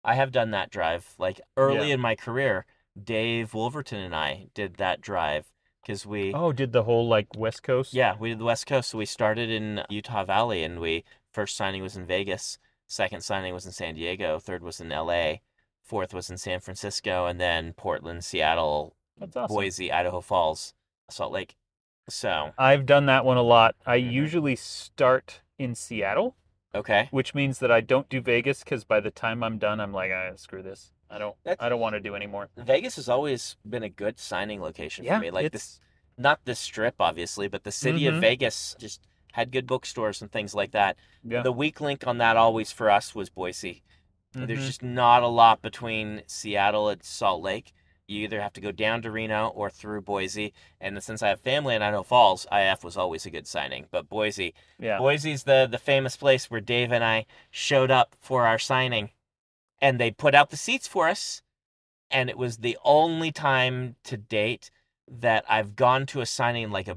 I 0.04 0.14
have 0.14 0.30
done 0.32 0.52
that 0.52 0.70
drive. 0.70 1.14
Like 1.18 1.40
early 1.56 1.88
Yeah. 1.88 1.94
in 1.94 2.00
my 2.00 2.14
career, 2.14 2.66
Dave 3.02 3.54
Wolverton 3.54 3.98
and 4.00 4.14
I 4.14 4.48
did 4.54 4.76
that 4.76 5.00
drive 5.00 5.52
because 5.82 6.06
we 6.06 6.32
Oh, 6.34 6.52
did 6.52 6.72
the 6.72 6.84
whole 6.84 7.08
like 7.08 7.28
West 7.36 7.62
Coast? 7.62 7.92
Yeah, 7.94 8.16
we 8.18 8.30
did 8.30 8.38
the 8.38 8.44
West 8.44 8.66
Coast. 8.66 8.90
So 8.90 8.98
we 8.98 9.06
started 9.06 9.48
in 9.50 9.82
Utah 9.88 10.24
Valley, 10.24 10.62
and 10.62 10.80
we 10.80 11.04
first 11.32 11.56
signing 11.56 11.82
was 11.82 11.96
in 11.96 12.06
Vegas, 12.06 12.58
second 12.86 13.22
signing 13.22 13.54
was 13.54 13.64
in 13.66 13.72
San 13.72 13.94
Diego, 13.94 14.38
third 14.38 14.62
was 14.62 14.80
in 14.80 14.90
L.A., 14.92 15.42
fourth 15.82 16.12
was 16.12 16.28
in 16.30 16.36
San 16.38 16.60
Francisco, 16.60 17.26
and 17.26 17.40
then 17.40 17.72
Portland, 17.72 18.24
Seattle, 18.24 18.96
awesome. 19.20 19.46
Boise, 19.46 19.92
Idaho 19.92 20.20
Falls, 20.20 20.74
Salt 21.10 21.32
Lake. 21.32 21.56
So 22.10 22.52
I've 22.58 22.86
done 22.86 23.06
that 23.06 23.24
one 23.24 23.36
a 23.36 23.42
lot. 23.42 23.74
I 23.86 23.98
Mhm. 23.98 24.12
usually 24.12 24.56
start 24.56 25.40
in 25.58 25.74
Seattle, 25.74 26.36
okay, 26.74 27.08
which 27.10 27.34
means 27.34 27.58
that 27.60 27.70
I 27.70 27.80
don't 27.80 28.08
do 28.08 28.20
Vegas 28.20 28.62
because 28.64 28.84
by 28.84 29.00
the 29.00 29.10
time 29.10 29.42
I'm 29.42 29.58
done, 29.58 29.80
I'm 29.80 29.92
like, 29.92 30.10
ah, 30.14 30.34
screw 30.36 30.62
this. 30.62 30.92
I 31.08 31.18
don't. 31.18 31.36
That's- 31.44 31.64
I 31.64 31.68
don't 31.68 31.80
want 31.80 31.94
to 31.94 32.00
do 32.00 32.14
anymore. 32.14 32.50
Vegas 32.56 32.96
has 32.96 33.08
always 33.08 33.56
been 33.68 33.82
a 33.82 33.88
good 33.88 34.18
signing 34.18 34.60
location 34.60 35.04
Yeah, 35.04 35.16
for 35.18 35.22
me. 35.22 35.30
Like 35.30 35.46
it's 35.46 35.52
this, 35.52 35.80
not 36.16 36.44
the 36.44 36.54
strip 36.54 36.96
obviously, 37.00 37.48
but 37.48 37.64
the 37.64 37.72
city 37.72 38.06
of 38.06 38.14
Mhm. 38.14 38.20
Vegas 38.20 38.76
just 38.78 39.00
had 39.32 39.50
good 39.52 39.66
bookstores 39.66 40.20
and 40.22 40.30
things 40.30 40.54
like 40.54 40.72
that. 40.72 40.96
yeah. 41.24 41.42
The 41.42 41.52
weak 41.52 41.80
link 41.80 42.06
on 42.06 42.18
that 42.18 42.36
always 42.36 42.72
for 42.72 42.90
us 42.90 43.14
was 43.14 43.28
Boise. 43.30 43.82
There's 44.32 44.60
Mhm. 44.60 44.66
just 44.66 44.82
not 44.82 45.22
a 45.24 45.26
lot 45.28 45.60
between 45.62 46.22
Seattle 46.26 46.88
and 46.88 47.02
Salt 47.02 47.42
Lake. 47.42 47.72
You 48.10 48.24
either 48.24 48.40
have 48.40 48.52
to 48.54 48.60
go 48.60 48.72
down 48.72 49.02
to 49.02 49.10
Reno 49.10 49.48
or 49.48 49.70
through 49.70 50.02
Boise. 50.02 50.52
And 50.80 51.00
since 51.00 51.22
I 51.22 51.28
have 51.28 51.40
family 51.40 51.76
in 51.76 51.82
Idaho 51.82 52.02
Falls, 52.02 52.44
IF 52.50 52.82
was 52.82 52.96
always 52.96 53.24
a 53.24 53.30
good 53.30 53.46
signing. 53.46 53.86
But 53.90 54.08
Boise, 54.08 54.52
yeah. 54.80 54.98
Boise's 54.98 55.44
the 55.44 55.68
the 55.70 55.78
famous 55.78 56.16
place 56.16 56.50
where 56.50 56.60
Dave 56.60 56.90
and 56.90 57.04
I 57.04 57.26
showed 57.50 57.90
up 57.90 58.16
for 58.20 58.46
our 58.46 58.58
signing, 58.58 59.10
and 59.80 60.00
they 60.00 60.10
put 60.10 60.34
out 60.34 60.50
the 60.50 60.56
seats 60.56 60.88
for 60.88 61.08
us. 61.08 61.42
And 62.10 62.28
it 62.28 62.36
was 62.36 62.58
the 62.58 62.76
only 62.84 63.30
time 63.30 63.94
to 64.02 64.16
date 64.16 64.72
that 65.08 65.44
I've 65.48 65.76
gone 65.76 66.06
to 66.06 66.20
a 66.20 66.26
signing 66.26 66.70
like 66.70 66.88
a 66.88 66.96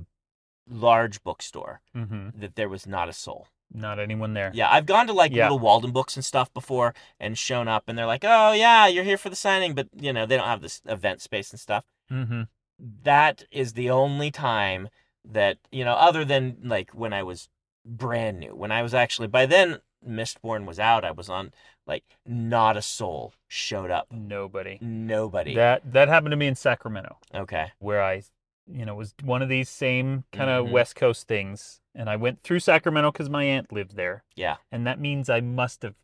large 0.67 1.23
bookstore 1.23 1.82
hmm 1.93 2.30
that 2.34 2.56
there 2.56 2.69
was 2.69 2.88
not 2.88 3.10
a 3.10 3.13
soul. 3.13 3.47
Not 3.73 3.99
anyone 3.99 4.33
there. 4.33 4.51
Yeah, 4.53 4.69
I've 4.71 4.86
gone 4.86 5.07
to 5.07 5.13
like 5.13 5.31
Yeah. 5.31 5.49
little 5.49 5.59
Waldenbooks 5.59 6.15
and 6.15 6.23
stuff 6.23 6.53
before 6.53 6.93
and 7.19 7.38
shown 7.38 7.67
up 7.67 7.86
and 7.88 7.97
they're 7.97 8.05
like, 8.05 8.23
"Oh 8.23 8.51
yeah, 8.53 8.88
you're 8.88 9.03
here 9.03 9.17
for 9.17 9.29
the 9.29 9.36
signing," 9.36 9.73
but 9.73 9.88
you 9.99 10.13
know, 10.13 10.25
they 10.25 10.38
don't 10.38 10.47
have 10.47 10.62
this 10.62 10.81
event 10.86 11.21
space 11.21 11.51
and 11.51 11.59
stuff. 11.59 11.83
hmm 12.09 12.43
That 12.79 13.43
is 13.51 13.73
the 13.73 13.89
only 13.89 14.29
time 14.31 14.89
that, 15.25 15.57
you 15.71 15.86
know, 15.86 15.93
other 15.93 16.23
than 16.25 16.57
like 16.63 16.91
when 16.91 17.13
I 17.13 17.23
was 17.23 17.49
brand 17.86 18.39
new. 18.39 18.55
When 18.55 18.71
I 18.71 18.81
was 18.81 18.93
actually 18.93 19.27
by 19.27 19.45
then 19.45 19.79
Mistborn 20.07 20.65
was 20.65 20.79
out, 20.79 21.05
I 21.05 21.12
was 21.12 21.29
on 21.29 21.51
like 21.88 22.03
not 22.25 22.77
a 22.77 22.81
soul 22.81 23.33
showed 23.47 23.89
up. 23.91 24.07
Nobody. 24.12 24.77
Nobody. 24.81 25.55
That 25.55 25.93
that 25.93 26.07
happened 26.09 26.31
to 26.31 26.38
me 26.38 26.47
in 26.47 26.55
Sacramento, 26.55 27.17
okay. 27.33 27.71
where 27.79 28.01
I, 28.01 28.23
you 28.67 28.86
know, 28.86 28.95
was 28.95 29.13
one 29.23 29.41
of 29.41 29.49
these 29.49 29.69
same 29.69 30.23
kind 30.32 30.49
of 30.49 30.67
Mhm. 30.67 30.71
West 30.71 30.95
Coast 30.95 31.28
things, 31.28 31.82
and 31.93 32.10
I 32.10 32.15
went 32.15 32.41
through 32.41 32.60
Sacramento 32.60 33.12
because 33.12 33.30
my 33.30 33.43
aunt 33.43 33.71
lived 33.71 33.95
there, 33.95 34.23
Yeah. 34.36 34.58
and 34.71 34.86
that 34.88 34.99
means 34.99 35.30
I 35.30 35.41
must 35.41 35.82
have 35.82 35.95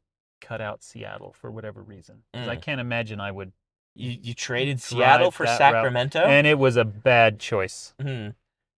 cut 0.42 0.62
out 0.62 0.84
Seattle 0.84 1.34
for 1.34 1.50
whatever 1.52 1.82
reason. 1.82 2.24
'Cause 2.34 2.48
I 2.48 2.56
Mm. 2.58 2.62
can't 2.62 2.82
imagine 2.82 3.20
I 3.20 3.32
would. 3.32 3.52
You 3.96 4.12
you 4.22 4.34
traded 4.34 4.80
Seattle 4.82 5.32
for 5.32 5.46
that 5.46 5.60
route. 5.60 5.74
Sacramento? 5.74 6.20
And 6.20 6.48
it 6.48 6.58
was 6.60 6.76
a 6.78 6.86
bad 6.86 7.40
choice. 7.40 7.94
Hmm. 8.00 8.30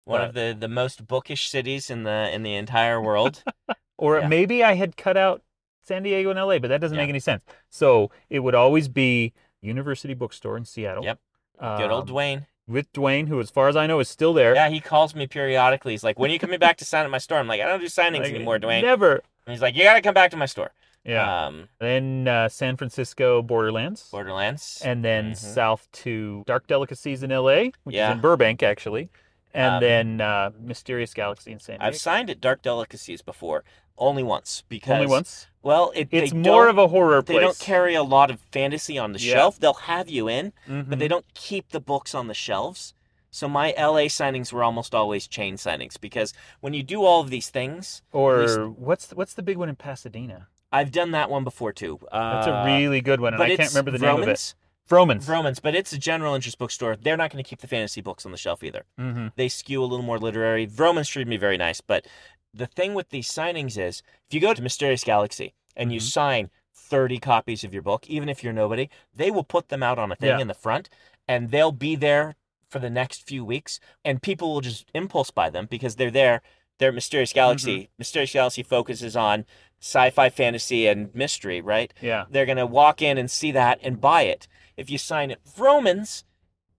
One 0.06 0.22
of 0.22 0.34
the, 0.34 0.56
the 0.60 0.67
most 0.67 1.06
bookish 1.08 1.48
cities 1.50 1.89
in 1.91 2.04
the 2.04 2.30
in 2.34 2.44
the 2.44 2.56
entire 2.56 3.02
world. 3.02 3.44
Or 3.98 4.17
Yeah. 4.20 4.28
maybe 4.28 4.63
I 4.63 4.74
had 4.74 4.98
cut 4.98 5.15
out 5.15 5.44
San 5.84 6.02
Diego 6.02 6.32
and 6.32 6.39
LA, 6.39 6.58
but 6.58 6.70
that 6.70 6.82
doesn't 6.82 6.96
Yeah. 6.98 7.04
make 7.04 7.10
any 7.10 7.20
sense. 7.20 7.44
So 7.70 8.10
it 8.32 8.39
would 8.39 8.56
always 8.56 8.88
be 8.88 9.32
University 9.62 10.15
Bookstore 10.15 10.58
in 10.58 10.65
Seattle. 10.65 11.04
Yep. 11.04 11.20
Good 11.60 11.91
old 11.91 12.10
um, 12.10 12.15
Dwayne. 12.15 12.48
With 12.67 12.91
Dwayne, 12.93 13.28
who, 13.28 13.39
as 13.39 13.50
far 13.50 13.67
as 13.67 13.76
I 13.76 13.88
know, 13.88 14.00
is 14.00 14.08
still 14.10 14.34
there. 14.34 14.54
Yeah, 14.56 14.69
he 14.69 14.80
calls 14.80 15.13
me 15.15 15.28
periodically. 15.28 15.93
He's 15.93 16.04
like, 16.04 16.17
"When 16.19 16.30
are 16.30 16.34
you 16.34 16.39
coming 16.39 16.60
back 16.60 16.78
to 16.78 16.86
sign 16.86 17.04
at 17.04 17.10
my 17.12 17.17
store?" 17.17 17.39
I'm 17.39 17.47
like, 17.47 17.60
"I 17.60 17.65
don't 17.65 17.80
do 17.80 17.88
signings 17.88 18.19
Like, 18.19 18.34
anymore, 18.34 18.60
Dwayne." 18.60 18.84
Never. 18.84 19.13
And 19.45 19.54
he's 19.54 19.62
like, 19.62 19.76
"You 19.76 19.84
got 19.84 19.95
to 19.95 20.02
come 20.02 20.13
back 20.13 20.32
to 20.32 20.38
my 20.38 20.45
store." 20.45 20.71
Yeah. 21.04 21.47
Um, 21.47 21.67
then 21.80 22.28
uh, 22.28 22.47
San 22.47 22.78
Francisco 22.78 23.41
Borderlands. 23.41 24.08
Borderlands. 24.12 24.82
and 24.86 25.04
then 25.04 25.32
Mhm. 25.32 25.38
south 25.38 25.89
to 25.93 26.43
Dark 26.45 26.67
Delicacies 26.67 27.24
in 27.24 27.32
LA, 27.32 27.71
which 27.84 27.95
Yeah. 27.95 28.10
is 28.12 28.15
in 28.15 28.21
Burbank, 28.21 28.62
actually. 28.62 29.10
And 29.54 29.76
Um, 29.76 29.82
then 29.82 30.21
uh, 30.21 30.52
Mysterious 30.60 31.13
Galaxy 31.15 31.52
in 31.52 31.60
San 31.60 31.80
Diego. 31.80 31.88
I've 31.88 31.97
signed 31.97 32.30
at 32.30 32.39
Dark 32.39 32.62
Delicacies 32.62 33.21
before, 33.24 33.63
only 33.97 34.23
once 34.23 34.63
because 34.69 34.93
Only 34.95 35.08
once. 35.08 35.47
Well, 35.63 35.91
it, 35.95 36.08
It's 36.12 36.34
more 36.34 36.67
of 36.67 36.77
a 36.77 36.88
horror 36.88 37.21
Place. 37.21 37.38
They 37.38 37.41
don't 37.41 37.60
carry 37.60 37.93
a 37.93 38.04
lot 38.04 38.32
of 38.32 38.39
fantasy 38.51 38.97
on 38.97 39.12
the 39.12 39.19
Yeah. 39.19 39.34
shelf. 39.36 39.60
They'll 39.60 39.73
have 39.73 40.10
you 40.10 40.27
in, 40.27 40.54
Mhm. 40.67 40.89
but 40.89 40.97
they 40.99 41.08
don't 41.08 41.25
keep 41.36 41.69
the 41.69 41.80
books 41.80 42.15
on 42.15 42.27
the 42.27 42.34
shelves. 42.34 42.93
So 43.30 43.47
my 43.47 43.73
LA 43.77 44.08
signings 44.10 44.51
were 44.51 44.63
almost 44.63 44.93
always 44.95 45.27
chain 45.27 45.56
signings 45.56 45.99
because 46.01 46.34
when 46.60 46.73
you 46.73 46.84
do 46.84 47.04
all 47.06 47.21
of 47.21 47.30
these 47.30 47.49
things, 47.49 48.01
Or 48.12 48.41
least- 48.41 48.60
what's 48.77 49.06
the, 49.08 49.15
what's 49.15 49.34
the 49.36 49.43
big 49.43 49.58
one 49.58 49.69
in 49.69 49.75
Pasadena? 49.75 50.47
I've 50.71 50.91
done 50.91 51.12
that 51.12 51.30
one 51.30 51.43
before 51.43 51.71
too. 51.73 51.99
That's 52.12 52.47
Uh, 52.47 52.51
a 52.51 52.65
really 52.65 53.01
good 53.01 53.21
one, 53.21 53.34
and 53.34 53.43
I 53.43 53.56
can't 53.56 53.69
remember 53.69 53.91
the 53.91 53.99
name 53.99 54.21
of 54.23 54.27
it. 54.27 54.54
Vroman's. 54.89 55.25
Vroman's, 55.25 55.60
but 55.62 55.75
it's 55.75 55.93
a 55.93 55.97
general 55.97 56.34
interest 56.34 56.58
bookstore. 56.58 56.97
They're 56.97 57.15
not 57.15 57.32
going 57.32 57.41
to 57.41 57.47
keep 57.49 57.60
the 57.62 57.67
fantasy 57.67 58.01
books 58.01 58.25
on 58.25 58.32
the 58.34 58.38
shelf 58.38 58.63
either. 58.63 58.86
mm-hmm. 58.99 59.27
They 59.38 59.47
skew 59.47 59.82
a 59.82 59.86
little 59.86 60.04
more 60.04 60.19
literary. 60.19 60.65
Vroman's 60.67 61.08
treated 61.08 61.30
me 61.30 61.38
very 61.38 61.56
nice, 61.58 61.80
but 61.80 62.06
the 62.53 62.67
thing 62.67 62.93
with 62.93 63.09
these 63.09 63.29
signings 63.29 63.77
is 63.77 64.01
if 64.27 64.33
you 64.33 64.39
go 64.39 64.53
to 64.53 64.61
Mysterious 64.61 65.03
Galaxy 65.03 65.53
and 65.75 65.91
you 65.93 65.99
Mhm. 65.99 66.03
sign 66.11 66.49
30 66.73 67.17
copies 67.19 67.63
of 67.63 67.73
your 67.73 67.81
book, 67.83 68.09
even 68.09 68.27
if 68.29 68.43
you're 68.43 68.53
nobody, 68.53 68.89
they 69.13 69.31
will 69.31 69.43
put 69.43 69.69
them 69.69 69.81
out 69.83 69.97
on 69.99 70.11
a 70.11 70.15
thing 70.15 70.29
Yeah. 70.29 70.39
in 70.39 70.47
the 70.47 70.53
front 70.53 70.89
and 71.27 71.49
they'll 71.51 71.71
be 71.71 71.95
there 71.95 72.35
for 72.69 72.79
the 72.79 72.89
next 72.89 73.25
few 73.27 73.43
weeks 73.45 73.79
and 74.03 74.21
people 74.21 74.53
will 74.53 74.61
just 74.61 74.89
impulse 74.93 75.31
buy 75.31 75.49
them 75.49 75.65
because 75.69 75.95
they're 75.95 76.11
there. 76.11 76.41
They're 76.79 76.91
Mysterious 76.91 77.31
Galaxy. 77.33 77.89
Mysterious 77.97 78.33
Galaxy 78.33 78.63
focuses 78.63 79.15
on 79.15 79.45
sci-fi, 79.79 80.29
fantasy, 80.29 80.87
and 80.87 81.13
mystery, 81.13 81.61
right? 81.61 81.93
Yeah. 82.01 82.25
They're 82.29 82.45
going 82.45 82.57
to 82.57 82.65
walk 82.65 83.01
in 83.01 83.17
and 83.17 83.29
see 83.29 83.51
that 83.51 83.79
and 83.83 84.01
buy 84.01 84.23
it. 84.23 84.47
If 84.77 84.89
you 84.89 84.97
sign 84.97 85.31
at 85.31 85.43
Vroman's, 85.45 86.23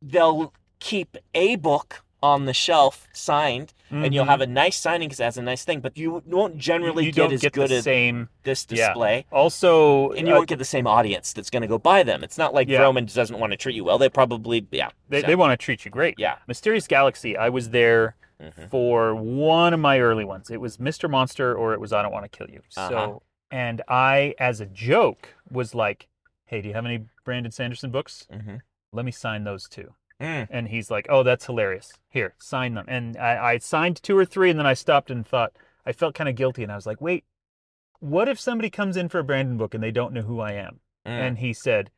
they'll 0.01 0.53
keep 0.81 1.17
a 1.35 1.57
book 1.57 2.05
on 2.23 2.45
the 2.45 2.55
shelf 2.55 3.09
signed, 3.13 3.75
and 3.91 4.15
you'll 4.15 4.25
Mhm. 4.25 4.29
have 4.29 4.41
a 4.41 4.47
nice 4.47 4.77
signing 4.79 5.09
because 5.09 5.21
it 5.21 5.25
has 5.25 5.37
a 5.39 5.43
nice 5.43 5.65
thing, 5.65 5.81
but 5.81 5.97
you 5.99 6.23
won't 6.27 6.57
generally 6.57 7.05
you 7.07 7.13
get 7.13 7.23
don't 7.23 7.33
as 7.33 7.41
get 7.43 7.53
good 7.53 7.71
the 7.71 7.77
as 7.77 7.85
same. 7.85 8.29
this 8.45 8.67
yeah. 8.71 8.87
display. 8.89 9.27
Also, 9.33 10.11
And 10.13 10.27
you 10.29 10.33
uh, 10.33 10.37
won't 10.39 10.49
get 10.49 10.59
the 10.59 10.65
same 10.65 10.87
audience 10.87 11.33
that's 11.33 11.51
going 11.51 11.63
to 11.63 11.67
go 11.69 11.79
buy 11.79 12.03
them. 12.03 12.23
It's 12.25 12.39
not 12.39 12.55
like 12.55 12.69
Yeah. 12.69 12.81
Vroman's 12.81 13.13
doesn't 13.13 13.39
want 13.39 13.51
to 13.53 13.57
treat 13.57 13.75
you 13.75 13.85
well. 13.85 13.99
They 13.99 14.09
probably, 14.09 14.67
yeah. 14.71 14.91
they, 15.09 15.21
so, 15.21 15.27
they 15.27 15.35
want 15.35 15.53
to 15.59 15.63
treat 15.63 15.85
you 15.85 15.91
great. 15.91 16.15
yeah. 16.19 16.37
Mysterious 16.47 16.87
Galaxy. 16.87 17.37
I 17.37 17.49
was 17.49 17.71
there 17.71 18.15
Mhm. 18.41 18.71
for 18.71 19.15
one 19.15 19.75
of 19.75 19.81
my 19.81 19.99
early 20.01 20.25
ones. 20.25 20.51
It 20.51 20.61
was 20.61 20.79
Mr. 20.79 21.11
Monster 21.11 21.55
or 21.55 21.75
it 21.75 21.81
was 21.81 21.93
I 21.93 22.03
Don't 22.03 22.13
Want 22.13 22.25
to 22.25 22.29
Kill 22.37 22.49
You. 22.51 22.61
Uh-huh. 22.77 22.89
So, 22.89 23.23
and 23.51 23.83
I, 23.89 24.35
as 24.39 24.61
a 24.61 24.67
joke, 24.67 25.35
was 25.51 25.75
like, 25.75 26.09
"Hey, 26.47 26.63
do 26.63 26.69
you 26.69 26.75
have 26.75 26.87
any 26.87 27.05
Brandon 27.25 27.53
Sanderson 27.53 27.91
books? 27.91 28.27
Mhm. 28.33 28.61
Let 28.93 29.05
me 29.05 29.13
sign 29.13 29.45
those 29.45 29.69
too." 29.69 29.93
Mm. 30.23 30.47
And 30.51 30.69
he's 30.69 30.91
like, 30.91 31.07
"Oh, 31.09 31.23
that's 31.25 31.47
hilarious. 31.47 31.93
Here, 32.09 32.35
sign 32.39 32.75
them." 32.75 32.85
And 32.89 33.17
I, 33.17 33.53
I 33.55 33.59
signed 33.59 34.03
two 34.03 34.17
or 34.17 34.25
three, 34.25 34.51
and 34.51 34.59
then 34.59 34.67
I 34.67 34.75
stopped 34.75 35.11
and 35.11 35.27
thought 35.27 35.53
I 35.85 35.93
felt 35.93 36.15
kind 36.15 36.29
of 36.29 36.37
guilty, 36.37 36.63
and 36.63 36.71
I 36.71 36.77
was 36.77 36.87
like, 36.87 37.01
"Wait, 37.01 37.25
what 37.99 38.29
if 38.29 38.39
somebody 38.39 38.71
comes 38.71 38.97
in 38.97 39.09
for 39.09 39.19
a 39.19 39.25
Brandon 39.25 39.57
book 39.57 39.75
and 39.75 39.83
they 39.83 39.91
don't 39.91 40.13
know 40.13 40.23
who 40.23 40.41
I 40.41 40.53
am?" 40.53 40.81
Mm. 41.05 41.11
And 41.11 41.39
he 41.39 41.53
said, 41.53 41.91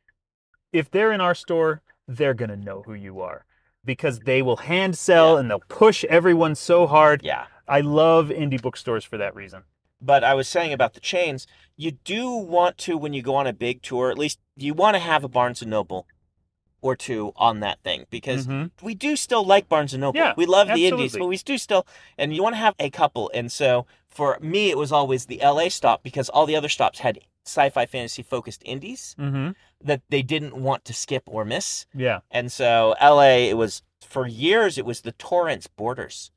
"If 0.73 0.89
they're 0.89 1.11
in 1.11 1.21
our 1.21 1.35
store, 1.35 1.81
they're 2.07 2.33
gonna 2.33 2.57
know 2.57 2.81
who 2.85 2.93
you 2.95 3.21
are." 3.21 3.45
Because 3.83 4.19
they 4.21 4.41
will 4.41 4.57
hand 4.57 4.97
sell 4.97 5.33
Yeah. 5.33 5.39
and 5.41 5.51
they'll 5.51 5.59
push 5.59 6.03
everyone 6.05 6.55
so 6.55 6.87
hard. 6.87 7.21
yeah. 7.23 7.45
I 7.67 7.81
love 7.81 8.29
indie 8.29 8.61
bookstores 8.61 9.03
for 9.03 9.17
that 9.17 9.35
reason. 9.35 9.63
But 10.01 10.23
I 10.23 10.33
was 10.35 10.47
saying 10.47 10.73
about 10.73 10.93
the 10.93 10.99
chains, 10.99 11.47
you 11.77 11.91
do 11.91 12.29
want 12.29 12.77
to 12.79 12.97
when 12.97 13.13
you 13.13 13.21
go 13.23 13.35
on 13.35 13.47
a 13.47 13.53
big 13.53 13.81
tour, 13.81 14.09
at 14.11 14.17
least 14.17 14.39
you 14.55 14.73
want 14.73 14.95
to 14.95 14.99
have 14.99 15.23
a 15.23 15.27
Barnes 15.27 15.61
and 15.61 15.71
Noble 15.71 16.07
or 16.85 16.95
two 16.95 17.33
on 17.35 17.59
that 17.61 17.79
thing 17.83 18.05
because 18.11 18.45
Mhm. 18.45 18.69
we 18.83 18.93
do 18.93 19.15
still 19.15 19.43
like 19.43 19.67
Barnes 19.67 19.93
and 19.93 20.01
Noble. 20.01 20.19
Yeah, 20.19 20.33
we 20.37 20.45
love 20.45 20.67
the 20.67 20.85
indies, 20.85 21.13
but 21.17 21.25
we 21.25 21.37
do 21.37 21.57
still, 21.57 21.85
and 22.17 22.33
you 22.35 22.43
want 22.43 22.53
to 22.53 22.59
have 22.59 22.75
a 22.79 22.89
couple. 22.91 23.31
And 23.33 23.51
so 23.51 23.87
for 24.07 24.37
me, 24.39 24.69
it 24.69 24.77
was 24.77 24.91
always 24.91 25.25
the 25.25 25.41
LA 25.41 25.69
stop 25.69 26.03
because 26.03 26.29
all 26.29 26.45
the 26.45 26.55
other 26.55 26.69
stops 26.69 26.99
had 26.99 27.19
sci-fi 27.43 27.85
fantasy 27.87 28.21
focused 28.23 28.61
indies 28.65 29.15
Mm-hmm. 29.19 29.51
that 29.81 30.01
they 30.09 30.21
didn't 30.21 30.55
want 30.55 30.85
to 30.85 30.93
skip 30.93 31.23
or 31.25 31.43
miss. 31.43 31.85
Yeah. 31.93 32.19
And 32.31 32.51
so 32.51 32.95
LA, 33.01 33.49
it 33.49 33.57
was 33.57 33.81
For 34.07 34.27
years, 34.27 34.77
it 34.77 34.85
was 34.85 35.01
the 35.01 35.11
Torrance 35.13 35.65
Borders. 35.67 36.31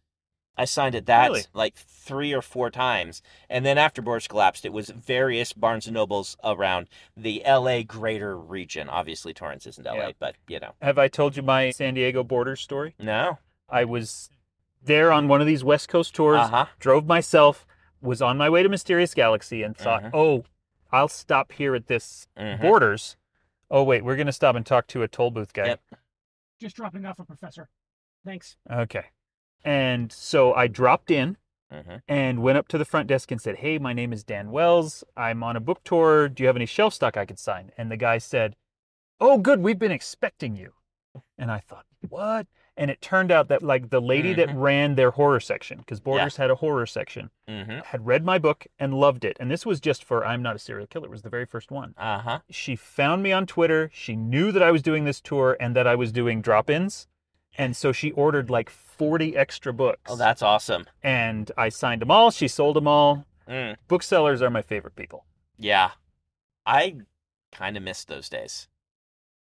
I 0.58 0.64
signed 0.64 0.94
at 0.94 1.06
that 1.06 1.28
Really? 1.28 1.44
like 1.54 1.76
three 1.76 2.32
or 2.34 2.42
four 2.42 2.70
times, 2.70 3.22
and 3.48 3.64
then 3.64 3.78
after 3.78 4.02
Borders 4.02 4.26
collapsed, 4.26 4.64
it 4.64 4.72
was 4.72 4.90
various 4.90 5.52
Barnes 5.52 5.86
and 5.86 5.94
Nobles 5.94 6.36
around 6.42 6.88
the 7.16 7.44
L.A. 7.44 7.84
greater 7.84 8.36
region. 8.36 8.88
Obviously, 8.88 9.32
Torrance 9.32 9.66
isn't 9.66 9.86
L.A., 9.86 9.98
Yeah. 10.08 10.12
but 10.18 10.36
you 10.48 10.58
know, 10.58 10.72
Have 10.82 10.98
I 10.98 11.08
told 11.08 11.36
you 11.36 11.42
my 11.42 11.70
San 11.70 11.94
Diego 11.94 12.24
Borders 12.24 12.60
story? 12.60 12.94
no. 12.98 13.38
I 13.70 13.84
was 13.84 14.30
there 14.82 15.12
on 15.12 15.28
one 15.28 15.40
of 15.42 15.46
these 15.46 15.62
West 15.62 15.88
Coast 15.88 16.14
tours, 16.14 16.40
Uh 16.40 16.48
huh. 16.48 16.66
drove 16.80 17.06
myself, 17.06 17.66
was 18.00 18.22
on 18.22 18.36
my 18.38 18.48
way 18.48 18.62
to 18.62 18.68
Mysterious 18.68 19.12
Galaxy, 19.14 19.62
and 19.62 19.76
thought, 19.76 20.02
Mhm. 20.04 20.10
oh, 20.14 20.44
I'll 20.90 21.08
stop 21.08 21.52
here 21.52 21.74
at 21.74 21.86
this 21.86 22.26
Mhm. 22.38 22.62
Borders. 22.62 23.16
Oh, 23.70 23.82
wait, 23.82 24.02
we're 24.02 24.16
going 24.16 24.26
to 24.26 24.32
stop 24.32 24.56
and 24.56 24.64
talk 24.64 24.86
to 24.88 25.02
a 25.02 25.08
toll 25.08 25.30
booth 25.30 25.52
guy. 25.52 25.66
Yep. 25.66 25.80
Just 26.58 26.76
dropping 26.76 27.04
off 27.04 27.18
a 27.18 27.24
professor. 27.24 27.68
Thanks. 28.24 28.56
Okay. 28.70 29.04
And 29.64 30.10
so 30.12 30.54
I 30.54 30.66
dropped 30.66 31.10
in 31.10 31.36
Mhm. 31.72 32.02
and 32.08 32.42
went 32.42 32.58
up 32.58 32.68
to 32.68 32.78
the 32.78 32.84
front 32.84 33.08
desk 33.08 33.30
and 33.30 33.40
said, 33.40 33.56
Hey, 33.56 33.78
my 33.78 33.92
name 33.92 34.12
is 34.12 34.24
Dan 34.24 34.50
Wells. 34.50 35.04
I'm 35.16 35.42
on 35.42 35.56
a 35.56 35.60
book 35.60 35.82
tour. 35.84 36.28
Do 36.28 36.42
you 36.42 36.46
have 36.46 36.56
any 36.56 36.66
shelf 36.66 36.94
stock 36.94 37.16
I 37.16 37.26
could 37.26 37.38
sign? 37.38 37.72
And 37.76 37.90
the 37.90 37.96
guy 37.96 38.18
said, 38.18 38.56
Oh, 39.20 39.38
good. 39.38 39.60
We've 39.60 39.78
been 39.78 39.92
expecting 39.92 40.56
you. 40.56 40.72
And 41.36 41.50
I 41.50 41.58
thought, 41.58 41.84
What? 42.08 42.46
And 42.76 42.92
it 42.92 43.00
turned 43.00 43.32
out 43.32 43.48
that, 43.48 43.60
like, 43.60 43.90
the 43.90 44.00
lady 44.00 44.32
that 44.34 44.50
Mhm. 44.50 44.60
ran 44.62 44.94
their 44.94 45.10
horror 45.10 45.40
section, 45.40 45.78
because 45.78 45.98
Borders 45.98 46.36
had 46.36 46.48
a 46.48 46.54
horror 46.54 46.86
section, 46.86 47.30
Mhm. 47.48 47.84
had 47.86 48.06
read 48.06 48.24
my 48.24 48.38
book 48.38 48.68
and 48.78 48.94
loved 48.94 49.24
it. 49.24 49.36
And 49.40 49.50
this 49.50 49.66
was 49.66 49.80
just 49.80 50.04
for 50.04 50.24
I'm 50.24 50.42
Not 50.42 50.54
a 50.54 50.60
Serial 50.60 50.86
Killer, 50.86 51.06
it 51.06 51.10
was 51.10 51.22
the 51.22 51.28
very 51.28 51.44
first 51.44 51.72
one. 51.72 51.94
Uh 51.98 52.20
huh. 52.20 52.38
She 52.50 52.76
found 52.76 53.24
me 53.24 53.32
on 53.32 53.46
Twitter. 53.46 53.90
She 53.92 54.14
knew 54.14 54.52
that 54.52 54.62
I 54.62 54.70
was 54.70 54.80
doing 54.80 55.04
this 55.04 55.20
tour 55.20 55.56
and 55.58 55.74
that 55.74 55.88
I 55.88 55.96
was 55.96 56.12
doing 56.12 56.40
drop 56.40 56.70
ins. 56.70 57.08
And 57.58 57.76
so 57.76 57.90
she 57.92 58.12
ordered 58.12 58.48
like 58.50 58.70
40 58.70 59.36
extra 59.36 59.72
books. 59.72 60.00
Oh, 60.08 60.16
that's 60.16 60.42
awesome. 60.42 60.86
and 61.02 61.50
I 61.58 61.68
signed 61.68 62.00
them 62.00 62.10
all. 62.10 62.30
She 62.30 62.48
sold 62.48 62.76
them 62.76 62.86
all. 62.88 63.26
Mm. 63.48 63.76
Booksellers 63.88 64.40
are 64.42 64.50
my 64.50 64.62
favorite 64.62 64.94
people. 64.96 65.24
Yeah, 65.58 65.90
I 66.64 66.96
kind 67.50 67.76
of 67.76 67.82
missed 67.82 68.06
those 68.08 68.28
days. 68.28 68.68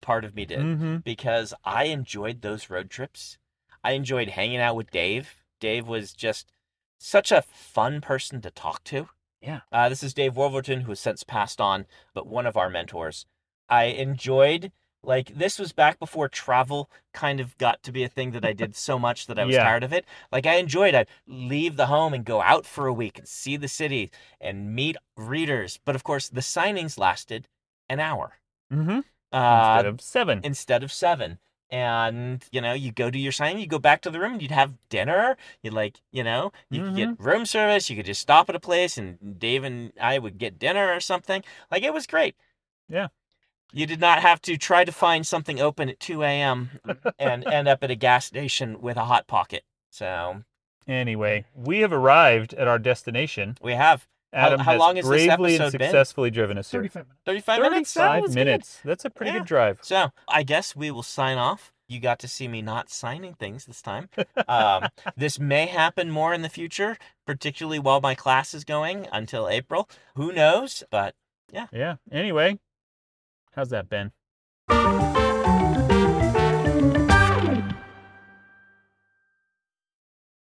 Part 0.01 0.25
of 0.25 0.35
me 0.35 0.45
did. 0.47 0.61
Mm-hmm. 0.61 0.97
because 0.99 1.53
I 1.65 1.85
enjoyed 1.85 2.41
those 2.43 2.71
road 2.71 2.89
trips. 2.91 3.39
I 3.85 3.93
enjoyed 3.93 4.29
hanging 4.29 4.59
out 4.61 4.77
with 4.77 4.91
Dave. 4.91 5.43
Dave 5.61 5.87
was 5.87 6.13
just 6.13 6.51
such 6.99 7.31
a 7.33 7.43
fun 7.43 8.01
person 8.01 8.41
to 8.43 8.51
talk 8.51 8.83
to. 8.85 9.09
Yeah. 9.43 9.61
Uh, 9.71 9.89
this 9.89 10.03
is 10.03 10.15
Dave 10.15 10.37
Wolverton, 10.37 10.83
who 10.83 10.93
has 10.93 11.01
since 11.01 11.23
passed 11.23 11.61
on, 11.61 11.87
but 12.15 12.27
one 12.27 12.47
of 12.47 12.57
our 12.57 12.71
mentors. 12.71 13.27
I 13.69 13.85
enjoyed, 13.85 14.73
like, 15.07 15.35
this 15.35 15.59
was 15.59 15.73
back 15.73 15.99
before 15.99 16.29
travel 16.29 16.91
kind 17.15 17.41
of 17.41 17.57
got 17.59 17.83
to 17.85 17.93
be 17.93 18.03
a 18.05 18.09
thing 18.09 18.33
that 18.33 18.45
I 18.45 18.53
did 18.53 18.77
so 18.77 18.99
much 18.99 19.27
that 19.29 19.39
I 19.39 19.45
was 19.45 19.55
Yeah. 19.55 19.63
tired 19.65 19.85
of 19.85 19.93
it. 19.93 20.05
Like, 20.31 20.45
I 20.47 20.57
enjoyed, 20.57 20.95
I'd 20.95 21.09
leave 21.27 21.77
the 21.77 21.87
home 21.87 22.13
and 22.13 22.25
go 22.25 22.43
out 22.43 22.67
for 22.67 22.87
a 22.87 22.93
week 22.93 23.19
and 23.19 23.27
see 23.29 23.57
the 23.57 23.69
city 23.69 24.11
and 24.41 24.75
meet 24.75 24.97
readers. 25.17 25.79
But 25.85 25.95
of 25.95 26.05
course, 26.05 26.29
the 26.29 26.41
signings 26.43 26.99
lasted 26.99 27.49
an 27.89 28.01
hour. 28.01 28.35
Mm-hmm. 28.73 29.01
Uh, 29.33 29.75
Instead 29.77 29.87
of 29.87 30.01
seven. 30.01 30.41
instead 30.45 30.83
of 30.83 30.93
seven. 30.93 31.39
And 31.69 32.45
you 32.53 32.61
know, 32.61 32.75
you 32.75 32.93
go 32.93 33.11
do 33.11 33.19
your 33.19 33.33
signing, 33.33 33.59
you 33.61 33.67
go 33.67 33.81
back 33.81 34.01
to 34.03 34.11
the 34.11 34.21
room, 34.21 34.35
and 34.35 34.43
you'd 34.43 34.53
have 34.53 34.75
dinner. 34.89 35.37
You'd 35.63 35.75
like, 35.75 36.01
you 36.13 36.23
know, 36.23 36.53
you 36.71 36.81
could 36.83 36.95
get 36.97 37.21
room 37.21 37.45
service. 37.45 37.91
You 37.91 37.97
could 37.97 38.07
just 38.07 38.21
stop 38.21 38.49
at 38.49 38.55
a 38.55 38.61
place, 38.61 38.97
and 38.97 39.39
Dave 39.41 39.65
and 39.65 39.93
I 40.01 40.19
would 40.21 40.39
get 40.39 40.61
dinner 40.61 40.93
or 40.95 41.01
something. 41.01 41.43
Like 41.69 41.83
it 41.83 41.93
was 41.93 42.07
great. 42.07 42.37
Yeah. 42.89 43.09
You 43.73 43.87
did 43.87 44.01
not 44.01 44.23
have 44.23 44.41
to 44.43 44.57
try 44.57 44.85
to 44.85 44.93
find 44.93 45.27
something 45.27 45.61
open 45.61 45.89
at 45.89 46.01
two 46.01 46.23
a.m. 46.23 46.71
and 47.19 47.47
end 47.53 47.69
up 47.69 47.83
at 47.83 47.91
a 47.91 47.95
gas 47.97 48.25
station 48.27 48.81
with 48.81 48.97
a 48.97 49.05
hot 49.05 49.27
pocket. 49.27 49.65
So 49.91 50.43
Anyway, 50.89 51.45
we 51.55 51.81
have 51.81 51.93
arrived 51.93 52.55
at 52.55 52.69
our 52.69 52.79
destination. 52.79 53.57
we 53.61 53.73
have 53.75 54.07
Adam 54.33 54.61
how 54.61 54.73
has 54.73 54.79
long 54.79 54.97
has 54.97 55.05
this 55.09 55.27
bravely 55.27 55.55
and 55.55 55.63
episode 55.65 55.79
been? 55.79 55.89
successfully 55.89 56.31
driven 56.31 56.59
us 56.59 56.71
here. 56.71 56.83
35 56.89 56.95
minutes. 57.05 57.23
thirty-five 57.25 57.61
minutes. 57.61 57.93
35 57.95 58.23
was 58.23 58.31
good. 58.31 58.45
minutes. 58.45 58.81
That's 58.85 59.05
a 59.05 59.11
pretty 59.11 59.33
Yeah. 59.33 59.39
good 59.39 59.47
drive. 59.47 59.79
So 59.83 60.11
I 60.29 60.43
guess 60.43 60.77
we 60.77 60.91
will 60.91 61.03
sign 61.03 61.39
off. 61.39 61.73
You 61.89 62.01
got 62.01 62.19
to 62.21 62.29
see 62.29 62.47
me 62.49 62.63
not 62.63 62.91
signing 62.91 63.35
things 63.35 63.65
this 63.67 63.83
time. 63.83 64.09
Um, 64.49 64.89
this 65.17 65.39
may 65.41 65.67
happen 65.67 66.11
more 66.11 66.33
in 66.33 66.43
the 66.43 66.49
future, 66.49 66.97
particularly 67.27 67.79
while 67.81 68.01
my 68.01 68.15
class 68.15 68.55
is 68.55 68.65
going 68.65 69.09
until 69.11 69.49
April. 69.49 69.89
Who 70.15 70.33
knows? 70.33 70.85
But 70.91 71.15
yeah. 71.53 71.67
Yeah. 71.73 71.97
Anyway, 72.13 72.59
how's 73.57 73.71
that, 73.71 73.89
Ben? 73.89 75.16